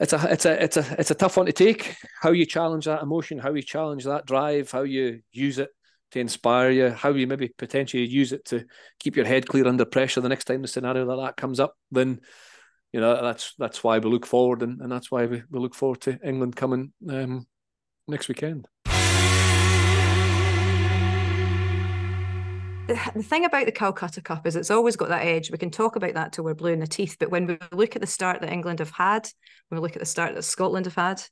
it's 0.00 0.12
a 0.12 0.32
it's 0.32 0.44
a 0.44 0.62
it's 0.62 0.76
a 0.76 0.96
it's 0.98 1.10
a 1.10 1.14
tough 1.14 1.36
one 1.36 1.46
to 1.46 1.52
take. 1.52 1.96
How 2.20 2.30
you 2.30 2.46
challenge 2.46 2.84
that 2.86 3.02
emotion, 3.02 3.38
how 3.38 3.54
you 3.54 3.62
challenge 3.62 4.04
that 4.04 4.26
drive, 4.26 4.70
how 4.70 4.82
you 4.82 5.20
use 5.32 5.58
it 5.58 5.70
to 6.12 6.20
inspire 6.20 6.70
you, 6.70 6.90
how 6.90 7.10
you 7.10 7.26
maybe 7.26 7.48
potentially 7.48 8.06
use 8.06 8.32
it 8.32 8.44
to 8.46 8.64
keep 8.98 9.16
your 9.16 9.26
head 9.26 9.46
clear 9.46 9.66
under 9.66 9.84
pressure 9.84 10.20
the 10.20 10.28
next 10.28 10.44
time 10.44 10.62
the 10.62 10.68
scenario 10.68 11.06
that 11.06 11.16
that 11.16 11.36
comes 11.36 11.60
up. 11.60 11.74
Then 11.90 12.20
you 12.92 13.00
know 13.00 13.22
that's 13.22 13.54
that's 13.58 13.84
why 13.84 13.98
we 13.98 14.10
look 14.10 14.26
forward, 14.26 14.62
and, 14.62 14.80
and 14.80 14.90
that's 14.90 15.10
why 15.10 15.26
we, 15.26 15.42
we 15.50 15.58
look 15.58 15.74
forward 15.74 16.00
to 16.02 16.18
England 16.24 16.56
coming 16.56 16.92
um, 17.08 17.46
next 18.06 18.28
weekend. 18.28 18.68
the 22.88 23.22
thing 23.22 23.44
about 23.44 23.66
the 23.66 23.72
Calcutta 23.72 24.22
Cup 24.22 24.46
is 24.46 24.56
it's 24.56 24.70
always 24.70 24.96
got 24.96 25.10
that 25.10 25.26
edge. 25.26 25.50
We 25.50 25.58
can 25.58 25.70
talk 25.70 25.96
about 25.96 26.14
that 26.14 26.32
till 26.32 26.44
we're 26.44 26.54
blue 26.54 26.72
in 26.72 26.80
the 26.80 26.86
teeth, 26.86 27.16
but 27.20 27.30
when 27.30 27.46
we 27.46 27.58
look 27.72 27.94
at 27.94 28.00
the 28.00 28.06
start 28.06 28.40
that 28.40 28.52
England 28.52 28.78
have 28.78 28.90
had, 28.90 29.28
when 29.68 29.80
we 29.80 29.82
look 29.82 29.96
at 29.96 30.00
the 30.00 30.06
start 30.06 30.34
that 30.34 30.42
Scotland 30.42 30.86
have 30.86 30.94
had 30.94 31.22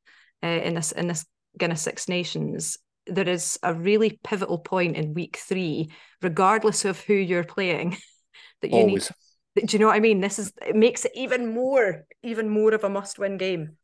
uh, 0.43 0.49
in 0.49 0.75
this 0.75 0.93
in 0.93 1.09
this 1.09 1.25
Guinness 1.59 1.83
Six 1.83 2.09
Nations, 2.09 2.77
there 3.07 3.29
is 3.29 3.59
a 3.63 3.73
really 3.73 4.21
pivotal 4.23 4.59
point 4.59 4.97
in 4.97 5.15
week 5.15 5.39
three, 5.39 5.91
regardless 6.21 6.85
of 6.85 7.01
who 7.01 7.15
you're 7.15 7.45
playing, 7.45 7.97
that 8.61 8.71
you 8.71 8.79
always. 8.79 9.11
need. 9.11 9.17
Do 9.57 9.77
you 9.77 9.79
know 9.79 9.87
what 9.87 9.97
I 9.97 10.01
mean? 10.01 10.21
This 10.21 10.39
is 10.39 10.53
it 10.67 10.77
makes 10.77 11.05
it 11.05 11.13
even 11.15 11.55
more, 11.55 12.05
even 12.23 12.49
more 12.49 12.75
of 12.75 12.85
a 12.85 12.89
must-win 12.89 13.39
game. 13.39 13.77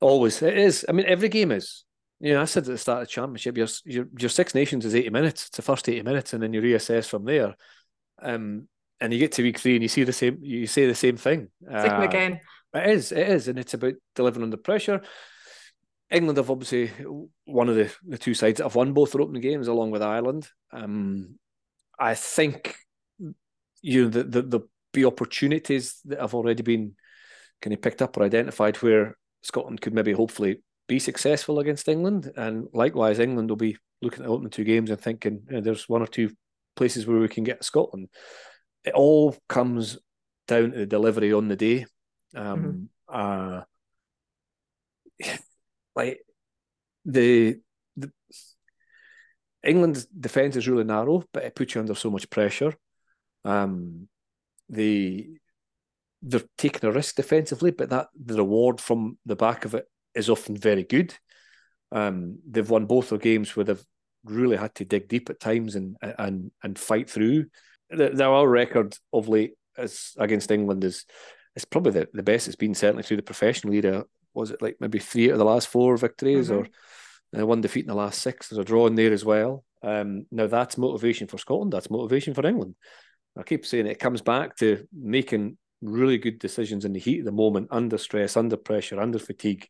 Always, 0.00 0.42
it 0.42 0.58
is. 0.58 0.84
I 0.88 0.92
mean, 0.92 1.06
every 1.06 1.28
game 1.28 1.50
is. 1.50 1.84
Yeah, 2.20 2.40
I 2.40 2.44
said 2.44 2.64
at 2.64 2.66
the 2.68 2.78
start 2.78 3.02
of 3.02 3.08
the 3.08 3.12
championship, 3.12 3.56
your, 3.56 3.68
your 3.84 4.06
your 4.18 4.28
Six 4.28 4.54
Nations 4.54 4.84
is 4.84 4.94
eighty 4.94 5.10
minutes. 5.10 5.46
It's 5.46 5.56
the 5.56 5.62
first 5.62 5.88
eighty 5.88 6.02
minutes, 6.02 6.32
and 6.32 6.42
then 6.42 6.52
you 6.52 6.60
reassess 6.60 7.08
from 7.08 7.24
there. 7.24 7.54
Um, 8.22 8.68
and 9.00 9.12
you 9.12 9.18
get 9.18 9.32
to 9.32 9.42
week 9.42 9.58
three, 9.58 9.74
and 9.74 9.82
you 9.82 9.88
see 9.88 10.04
the 10.04 10.12
same. 10.12 10.38
You 10.42 10.66
say 10.66 10.86
the 10.86 10.94
same 10.94 11.16
thing. 11.16 11.48
uh, 11.70 12.00
again. 12.02 12.40
It 12.74 12.90
is. 12.90 13.12
It 13.12 13.28
is, 13.28 13.48
and 13.48 13.58
it's 13.58 13.74
about 13.74 13.94
delivering 14.14 14.44
under 14.44 14.56
pressure. 14.56 15.02
England 16.10 16.36
have 16.36 16.50
obviously 16.50 16.90
one 17.44 17.68
of 17.68 17.76
the, 17.76 17.92
the 18.06 18.18
two 18.18 18.34
sides 18.34 18.58
that 18.58 18.64
have 18.64 18.74
won 18.74 18.92
both 18.92 19.12
their 19.12 19.22
opening 19.22 19.42
games, 19.42 19.68
along 19.68 19.90
with 19.90 20.02
Ireland. 20.02 20.48
Um, 20.72 21.38
I 21.98 22.14
think 22.14 22.76
you 23.80 24.04
know 24.04 24.08
the, 24.10 24.24
the 24.24 24.42
the 24.42 24.60
be 24.94 25.04
opportunities 25.04 26.00
that 26.06 26.20
have 26.20 26.34
already 26.34 26.62
been 26.62 26.94
kind 27.60 27.74
of 27.74 27.82
picked 27.82 28.00
up 28.00 28.16
or 28.16 28.22
identified 28.22 28.76
where 28.76 29.16
Scotland 29.42 29.80
could 29.80 29.94
maybe 29.94 30.12
hopefully 30.12 30.60
be 30.88 30.98
successful 30.98 31.58
against 31.58 31.88
England, 31.88 32.30
and 32.36 32.68
likewise 32.72 33.18
England 33.18 33.50
will 33.50 33.56
be 33.56 33.76
looking 34.02 34.20
at 34.20 34.26
the 34.26 34.32
opening 34.32 34.50
two 34.50 34.64
games 34.64 34.90
and 34.90 35.00
thinking 35.00 35.42
you 35.48 35.56
know, 35.56 35.60
there's 35.60 35.88
one 35.88 36.02
or 36.02 36.06
two 36.06 36.30
places 36.76 37.06
where 37.06 37.18
we 37.18 37.28
can 37.28 37.44
get 37.44 37.64
Scotland. 37.64 38.08
It 38.84 38.94
all 38.94 39.36
comes 39.48 39.98
down 40.46 40.72
to 40.72 40.78
the 40.78 40.86
delivery 40.86 41.32
on 41.32 41.48
the 41.48 41.56
day. 41.56 41.86
Um, 42.34 42.88
mm-hmm. 43.10 43.64
uh, 45.22 45.28
like 45.96 46.20
the, 47.04 47.60
the 47.96 48.10
England's 49.62 50.04
defence 50.06 50.56
is 50.56 50.68
really 50.68 50.84
narrow, 50.84 51.24
but 51.32 51.44
it 51.44 51.54
puts 51.54 51.74
you 51.74 51.80
under 51.80 51.94
so 51.94 52.10
much 52.10 52.28
pressure. 52.28 52.74
Um, 53.44 54.08
they 54.74 55.28
they're 56.22 56.42
taking 56.56 56.88
a 56.88 56.92
risk 56.92 57.16
defensively, 57.16 57.70
but 57.70 57.90
that 57.90 58.08
the 58.14 58.36
reward 58.36 58.80
from 58.80 59.18
the 59.26 59.36
back 59.36 59.64
of 59.64 59.74
it 59.74 59.86
is 60.14 60.30
often 60.30 60.56
very 60.56 60.82
good. 60.82 61.14
Um, 61.92 62.38
they've 62.48 62.68
won 62.68 62.86
both 62.86 63.10
their 63.10 63.18
games 63.18 63.54
where 63.54 63.64
they've 63.64 63.84
really 64.24 64.56
had 64.56 64.74
to 64.76 64.84
dig 64.84 65.08
deep 65.08 65.28
at 65.28 65.40
times 65.40 65.76
and 65.76 65.96
and 66.00 66.50
and 66.62 66.78
fight 66.78 67.10
through. 67.10 67.46
Their 67.90 68.48
record 68.48 68.96
of 69.12 69.28
late 69.28 69.54
as 69.76 70.12
against 70.18 70.50
England 70.50 70.82
is 70.84 71.04
is 71.54 71.64
probably 71.64 71.92
the, 71.92 72.08
the 72.12 72.22
best 72.22 72.46
it's 72.46 72.56
been 72.56 72.74
certainly 72.74 73.02
through 73.02 73.18
the 73.18 73.22
professional 73.22 73.74
era. 73.74 74.04
Was 74.32 74.50
it 74.50 74.62
like 74.62 74.76
maybe 74.80 74.98
three 74.98 75.28
out 75.28 75.34
of 75.34 75.38
the 75.38 75.44
last 75.44 75.68
four 75.68 75.96
victories 75.96 76.48
mm-hmm. 76.48 76.66
or 77.36 77.42
uh, 77.42 77.46
one 77.46 77.60
defeat 77.60 77.84
in 77.84 77.88
the 77.88 77.94
last 77.94 78.20
six? 78.20 78.48
There's 78.48 78.58
a 78.58 78.64
draw 78.64 78.86
in 78.86 78.94
there 78.94 79.12
as 79.12 79.24
well. 79.24 79.64
Um, 79.82 80.26
now 80.30 80.46
that's 80.46 80.78
motivation 80.78 81.28
for 81.28 81.38
Scotland. 81.38 81.72
That's 81.72 81.90
motivation 81.90 82.34
for 82.34 82.46
England. 82.46 82.74
I 83.36 83.42
keep 83.42 83.66
saying 83.66 83.86
it, 83.86 83.92
it 83.92 83.98
comes 83.98 84.20
back 84.20 84.56
to 84.56 84.86
making 84.92 85.58
really 85.82 86.18
good 86.18 86.38
decisions 86.38 86.84
in 86.84 86.92
the 86.92 87.00
heat 87.00 87.20
of 87.20 87.24
the 87.24 87.32
moment, 87.32 87.68
under 87.70 87.98
stress, 87.98 88.36
under 88.36 88.56
pressure, 88.56 89.00
under 89.00 89.18
fatigue, 89.18 89.68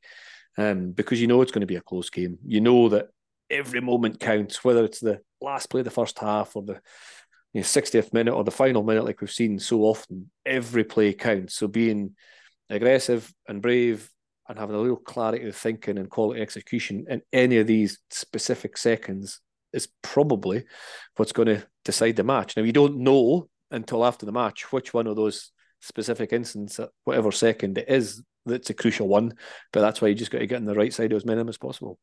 um, 0.57 0.93
because 0.93 1.21
you 1.21 1.27
know 1.27 1.43
it's 1.43 1.53
going 1.53 1.61
to 1.61 1.67
be 1.67 1.77
a 1.77 1.81
close 1.81 2.11
game. 2.11 2.39
You 2.47 2.61
know 2.61 2.89
that 2.91 3.09
every 3.51 3.81
moment 3.81 4.21
counts, 4.21 4.65
whether 4.65 4.85
it's 4.85 5.01
the 5.01 5.21
last 5.41 5.71
play 5.71 5.81
of 5.81 5.85
the 5.85 5.91
first 5.91 6.19
half 6.19 6.57
or 6.57 6.63
the 6.63 6.81
you 7.53 7.61
know, 7.61 7.63
60th 7.63 8.13
minute 8.13 8.35
or 8.35 8.45
the 8.45 8.51
final 8.51 8.83
minute, 8.83 9.05
like 9.05 9.21
we've 9.21 9.31
seen 9.31 9.59
so 9.59 9.83
often. 9.83 10.31
Every 10.45 10.85
play 10.85 11.13
counts. 11.13 11.55
So 11.55 11.69
being 11.69 12.15
aggressive 12.71 13.33
and 13.49 13.63
brave 13.63 14.11
and 14.49 14.59
having 14.59 14.77
a 14.77 14.81
little 14.81 14.97
clarity 14.97 15.47
of 15.49 15.57
thinking 15.57 15.99
and 15.99 16.11
quality 16.11 16.41
execution 16.41 17.07
in 17.09 17.23
any 17.33 17.59
of 17.59 17.67
these 17.67 17.99
specific 18.11 18.77
seconds 18.77 19.41
is 19.73 19.89
probably 20.03 20.65
what's 21.17 21.33
going 21.33 21.49
to 21.49 21.67
decide 21.85 22.17
the 22.17 22.25
match. 22.25 22.57
Now, 22.57 22.63
you 22.63 22.73
don't 22.73 22.99
know 22.99 23.49
until 23.75 24.05
after 24.05 24.25
the 24.27 24.33
match 24.33 24.73
which 24.73 24.95
one 24.95 25.07
of 25.07 25.17
those 25.17 25.51
specific 25.81 26.33
instance 26.33 26.81
at 26.81 26.91
whatever 27.05 27.31
second 27.31 27.79
it 27.79 27.89
is 27.89 28.23
that's 28.47 28.71
a 28.71 28.75
crucial 28.75 29.09
one. 29.09 29.35
But 29.73 29.81
that's 29.81 30.01
why 30.01 30.09
you 30.09 30.15
just 30.15 30.31
got 30.31 30.39
to 30.39 30.47
get 30.47 30.57
on 30.57 30.65
the 30.65 30.75
right 30.75 30.93
side 30.93 31.13
of 31.13 31.17
as 31.17 31.25
many 31.25 31.47
as 31.49 31.59
possible. 31.59 31.99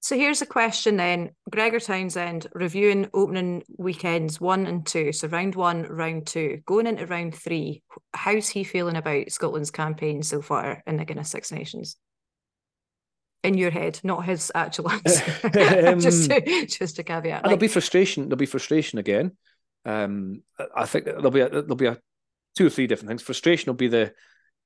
So 0.00 0.16
here's 0.16 0.42
a 0.42 0.46
question 0.46 0.96
then. 0.96 1.30
Gregor 1.48 1.78
Townsend 1.78 2.48
reviewing 2.54 3.08
opening 3.14 3.62
weekends 3.78 4.40
one 4.40 4.66
and 4.66 4.84
two. 4.84 5.12
So 5.12 5.28
round 5.28 5.54
one, 5.54 5.82
round 5.84 6.26
two. 6.26 6.60
Going 6.66 6.88
into 6.88 7.06
round 7.06 7.36
three, 7.36 7.82
how's 8.12 8.48
he 8.48 8.64
feeling 8.64 8.96
about 8.96 9.30
Scotland's 9.30 9.70
campaign 9.70 10.22
so 10.24 10.42
far 10.42 10.82
in 10.88 10.96
the 10.96 11.04
Guinness 11.04 11.30
Six 11.30 11.52
Nations? 11.52 11.96
In 13.44 13.56
your 13.56 13.70
head, 13.70 14.00
not 14.02 14.24
his 14.24 14.50
actual 14.54 14.90
answer. 14.90 15.24
um, 15.88 16.00
just, 16.00 16.30
to, 16.30 16.66
just 16.66 16.98
a 16.98 17.04
caveat. 17.04 17.42
Like, 17.42 17.44
there'll 17.44 17.56
be 17.58 17.68
frustration. 17.68 18.24
There'll 18.24 18.36
be 18.36 18.46
frustration 18.46 18.98
again. 18.98 19.36
Um, 19.84 20.42
I 20.74 20.86
think 20.86 21.04
there'll 21.04 21.30
be 21.30 21.40
a, 21.40 21.48
there'll 21.48 21.76
be 21.76 21.86
a 21.86 21.98
two 22.56 22.66
or 22.66 22.70
three 22.70 22.86
different 22.86 23.08
things. 23.08 23.22
Frustration 23.22 23.70
will 23.70 23.76
be 23.76 23.88
the 23.88 24.12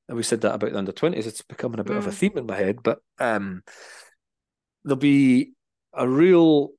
we 0.08 0.22
said 0.22 0.42
that 0.42 0.54
about 0.54 0.72
the 0.72 0.78
under 0.78 0.92
twenties. 0.92 1.26
It's 1.26 1.42
becoming 1.42 1.80
a 1.80 1.84
bit 1.84 1.94
mm. 1.94 1.98
of 1.98 2.06
a 2.06 2.10
mm. 2.10 2.14
theme 2.14 2.36
in 2.36 2.46
my 2.46 2.56
head, 2.56 2.78
but 2.82 2.98
um, 3.18 3.62
there'll 4.84 4.96
be 4.96 5.52
a 5.92 6.08
real 6.08 6.70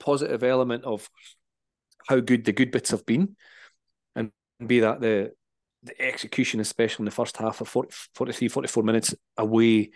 positive 0.00 0.42
element 0.42 0.84
of 0.84 1.08
how 2.08 2.20
good 2.20 2.44
the 2.44 2.52
good 2.52 2.70
bits 2.70 2.90
have 2.90 3.06
been, 3.06 3.36
and 4.14 4.30
be 4.66 4.80
that 4.80 5.00
the 5.00 5.32
the 5.82 6.00
execution, 6.00 6.60
especially 6.60 7.02
in 7.02 7.06
the 7.06 7.10
first 7.10 7.36
half 7.36 7.60
of 7.60 7.68
40, 7.68 7.94
43, 8.14 8.48
44 8.48 8.82
minutes 8.82 9.14
away 9.36 9.90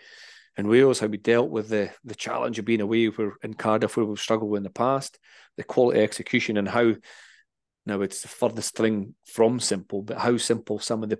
in 0.57 0.67
Wales, 0.67 0.99
how 0.99 1.07
we 1.07 1.17
dealt 1.17 1.49
with 1.49 1.69
the 1.69 1.91
the 2.03 2.15
challenge 2.15 2.57
of 2.57 2.65
being 2.65 2.81
away 2.81 3.07
where 3.07 3.33
in 3.43 3.53
Cardiff 3.53 3.97
where 3.97 4.05
we've 4.05 4.19
struggled 4.19 4.49
with 4.49 4.59
in 4.59 4.63
the 4.63 4.69
past, 4.69 5.19
the 5.57 5.63
quality 5.63 5.99
execution 5.99 6.57
and 6.57 6.67
how 6.67 6.93
now 7.85 8.01
it's 8.01 8.21
the 8.21 8.27
furthest 8.27 8.75
thing 8.75 9.15
from 9.25 9.59
simple, 9.59 10.01
but 10.01 10.17
how 10.17 10.37
simple 10.37 10.79
some 10.79 11.03
of 11.03 11.09
the 11.09 11.19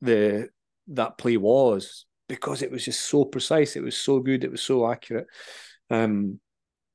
the 0.00 0.48
that 0.88 1.18
play 1.18 1.36
was 1.36 2.06
because 2.28 2.62
it 2.62 2.70
was 2.70 2.84
just 2.84 3.00
so 3.00 3.24
precise, 3.24 3.76
it 3.76 3.82
was 3.82 3.96
so 3.96 4.20
good, 4.20 4.44
it 4.44 4.50
was 4.50 4.62
so 4.62 4.90
accurate. 4.90 5.26
Um, 5.90 6.40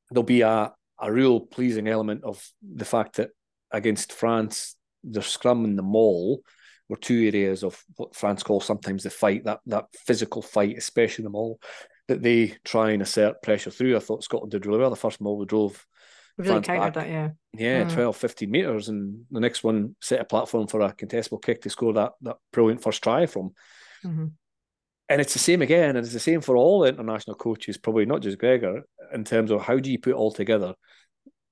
there'll 0.10 0.24
be 0.24 0.42
a 0.42 0.74
a 1.00 1.12
real 1.12 1.40
pleasing 1.40 1.88
element 1.88 2.24
of 2.24 2.48
the 2.62 2.86
fact 2.86 3.16
that 3.16 3.32
against 3.72 4.14
France, 4.14 4.76
the 5.04 5.22
scrum 5.22 5.66
and 5.66 5.78
the 5.78 5.84
maul 5.84 6.42
were 6.90 6.98
two 6.98 7.26
areas 7.34 7.64
of 7.64 7.82
what 7.96 8.16
France 8.16 8.44
calls 8.44 8.66
sometimes 8.66 9.04
the 9.04 9.10
fight, 9.10 9.44
that 9.46 9.60
that 9.66 9.86
physical 10.06 10.42
fight, 10.42 10.78
especially 10.78 11.24
the 11.24 11.30
maul, 11.30 11.60
that 12.08 12.22
they 12.22 12.56
try 12.64 12.92
and 12.92 13.02
assert 13.02 13.42
pressure 13.42 13.72
through. 13.72 13.96
I 13.96 14.00
thought 14.00 14.24
Scotland 14.24 14.52
did 14.52 14.66
really 14.66 14.80
well. 14.80 14.90
The 14.90 14.96
first 14.96 15.22
maul 15.22 15.38
we 15.38 15.46
drove 15.46 15.86
really 16.42 16.62
countered 16.62 16.94
that, 16.96 17.10
yeah. 17.10 17.30
Yeah, 17.54 17.84
mm. 17.84 17.94
12, 17.94 18.18
15 18.18 18.52
metres. 18.52 18.90
And 18.90 19.26
the 19.32 19.40
next 19.40 19.64
one 19.64 19.96
set 20.02 20.22
a 20.22 20.26
platform 20.26 20.68
for 20.68 20.82
a 20.82 20.94
contestable 20.94 21.42
kick 21.42 21.62
to 21.62 21.70
score 21.70 21.94
that 21.94 22.14
that 22.22 22.38
brilliant 22.54 22.82
first 22.82 23.04
try 23.04 23.26
from. 23.26 23.52
Mm-hmm. 24.04 24.28
And 25.10 25.22
it's 25.22 25.34
the 25.34 25.40
same 25.40 25.62
again, 25.62 25.96
and 25.96 26.06
it's 26.06 26.14
the 26.14 26.20
same 26.20 26.40
for 26.40 26.56
all 26.56 26.86
international 26.86 27.36
coaches, 27.36 27.78
probably 27.78 28.06
not 28.06 28.22
just 28.22 28.38
Gregor, 28.38 28.84
in 29.14 29.26
terms 29.26 29.52
of 29.52 29.62
how 29.62 29.78
do 29.78 29.92
you 29.92 30.00
put 30.00 30.12
it 30.12 30.16
all 30.16 30.32
together. 30.32 30.74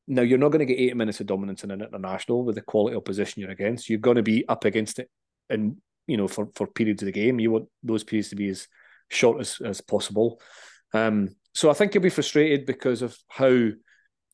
Now, 0.08 0.22
you're 0.22 0.38
not 0.38 0.50
going 0.50 0.66
to 0.66 0.74
get 0.74 0.80
eight 0.80 0.96
minutes 0.96 1.20
of 1.20 1.28
dominance 1.28 1.64
in 1.64 1.72
an 1.72 1.82
international 1.82 2.46
with 2.46 2.56
the 2.56 2.62
quality 2.62 2.96
of 2.96 3.04
position 3.04 3.42
you're 3.42 3.52
against. 3.52 3.90
You're 3.90 4.00
going 4.00 4.16
to 4.16 4.24
be 4.24 4.48
up 4.48 4.64
against 4.64 5.00
it 5.00 5.10
and 5.50 5.76
you 6.10 6.18
know, 6.18 6.28
for, 6.28 6.50
for 6.56 6.66
periods 6.66 7.04
of 7.04 7.06
the 7.06 7.12
game. 7.12 7.40
You 7.40 7.52
want 7.52 7.68
those 7.84 8.04
periods 8.04 8.30
to 8.30 8.36
be 8.36 8.50
as 8.50 8.68
short 9.10 9.40
as, 9.40 9.62
as 9.64 9.80
possible. 9.80 10.42
Um, 10.92 11.36
so 11.54 11.70
I 11.70 11.74
think 11.74 11.94
you'll 11.94 12.02
be 12.02 12.10
frustrated 12.10 12.66
because 12.66 13.04
of 13.04 13.16
how 13.28 13.68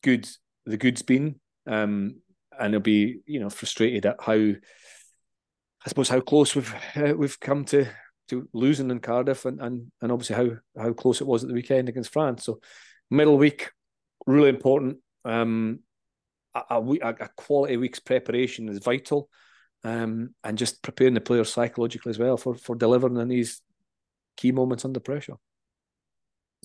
good 0.01 0.25
the 0.65 0.77
good's 0.77 1.01
been, 1.01 1.39
um, 1.67 2.15
and 2.59 2.73
he'll 2.73 2.79
be 2.79 3.19
you 3.25 3.39
know 3.39 3.49
frustrated 3.49 4.05
at 4.05 4.17
how 4.19 4.33
I 4.33 5.89
suppose 5.89 6.09
how 6.09 6.19
close 6.19 6.55
we've 6.55 6.73
uh, 6.95 7.13
we've 7.15 7.39
come 7.39 7.65
to 7.65 7.87
to 8.29 8.49
losing 8.53 8.89
in 8.89 8.99
Cardiff, 8.99 9.45
and, 9.45 9.61
and 9.61 9.91
and 10.01 10.11
obviously 10.11 10.35
how 10.35 10.81
how 10.81 10.93
close 10.93 11.21
it 11.21 11.27
was 11.27 11.43
at 11.43 11.47
the 11.49 11.53
weekend 11.53 11.89
against 11.89 12.11
France. 12.11 12.45
So 12.45 12.59
middle 13.09 13.37
week, 13.37 13.71
really 14.25 14.49
important. 14.49 14.97
Um, 15.23 15.79
a, 16.53 16.63
a, 16.69 17.09
a 17.09 17.29
quality 17.35 17.77
week's 17.77 17.99
preparation 17.99 18.69
is 18.69 18.79
vital, 18.79 19.29
um, 19.83 20.33
and 20.43 20.57
just 20.57 20.81
preparing 20.81 21.13
the 21.13 21.21
players 21.21 21.53
psychologically 21.53 22.09
as 22.09 22.19
well 22.19 22.37
for 22.37 22.55
for 22.55 22.75
delivering 22.75 23.17
in 23.17 23.27
these 23.27 23.61
key 24.37 24.51
moments 24.51 24.85
under 24.85 24.99
pressure. 24.99 25.35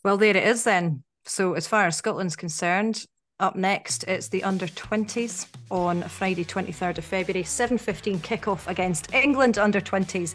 Well, 0.02 0.16
there 0.16 0.36
it 0.36 0.44
is 0.44 0.64
then. 0.64 1.02
So, 1.26 1.52
as 1.54 1.66
far 1.66 1.86
as 1.86 1.96
Scotland's 1.96 2.36
concerned, 2.36 3.04
up 3.40 3.56
next, 3.56 4.04
it's 4.04 4.28
the 4.28 4.44
under 4.44 4.66
20s 4.66 5.46
on 5.70 6.02
Friday, 6.02 6.44
23rd 6.44 6.98
of 6.98 7.04
February, 7.04 7.42
7:15 7.42 8.18
kickoff 8.20 8.68
against 8.68 9.12
England 9.12 9.58
under 9.58 9.80
20s 9.80 10.34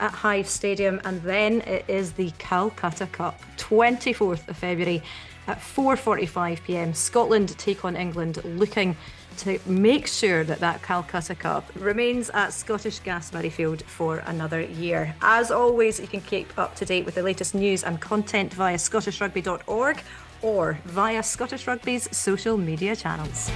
at 0.00 0.12
Hive 0.12 0.48
Stadium, 0.48 1.00
and 1.04 1.22
then 1.22 1.62
it 1.62 1.84
is 1.88 2.12
the 2.12 2.30
Calcutta 2.38 3.06
Cup, 3.06 3.40
24th 3.56 4.46
of 4.48 4.56
February 4.56 5.02
at 5.46 5.58
4:45 5.58 6.62
p.m. 6.64 6.94
Scotland 6.94 7.56
take 7.58 7.84
on 7.84 7.96
England, 7.96 8.44
looking 8.44 8.96
to 9.38 9.58
make 9.66 10.06
sure 10.06 10.44
that 10.44 10.60
that 10.60 10.82
Calcutta 10.82 11.34
Cup 11.34 11.64
remains 11.74 12.30
at 12.30 12.52
Scottish 12.52 12.98
Gas 13.00 13.30
Murrayfield 13.30 13.82
for 13.82 14.18
another 14.26 14.60
year. 14.60 15.14
As 15.22 15.50
always, 15.50 15.98
you 15.98 16.06
can 16.06 16.20
keep 16.20 16.56
up 16.58 16.74
to 16.76 16.84
date 16.84 17.04
with 17.06 17.14
the 17.14 17.22
latest 17.22 17.54
news 17.54 17.82
and 17.82 18.00
content 18.00 18.52
via 18.52 18.76
scottishrugby.org 18.76 20.02
or 20.42 20.78
via 20.84 21.22
Scottish 21.22 21.66
Rugby's 21.66 22.14
social 22.16 22.56
media 22.56 22.94
channels. 22.94 23.50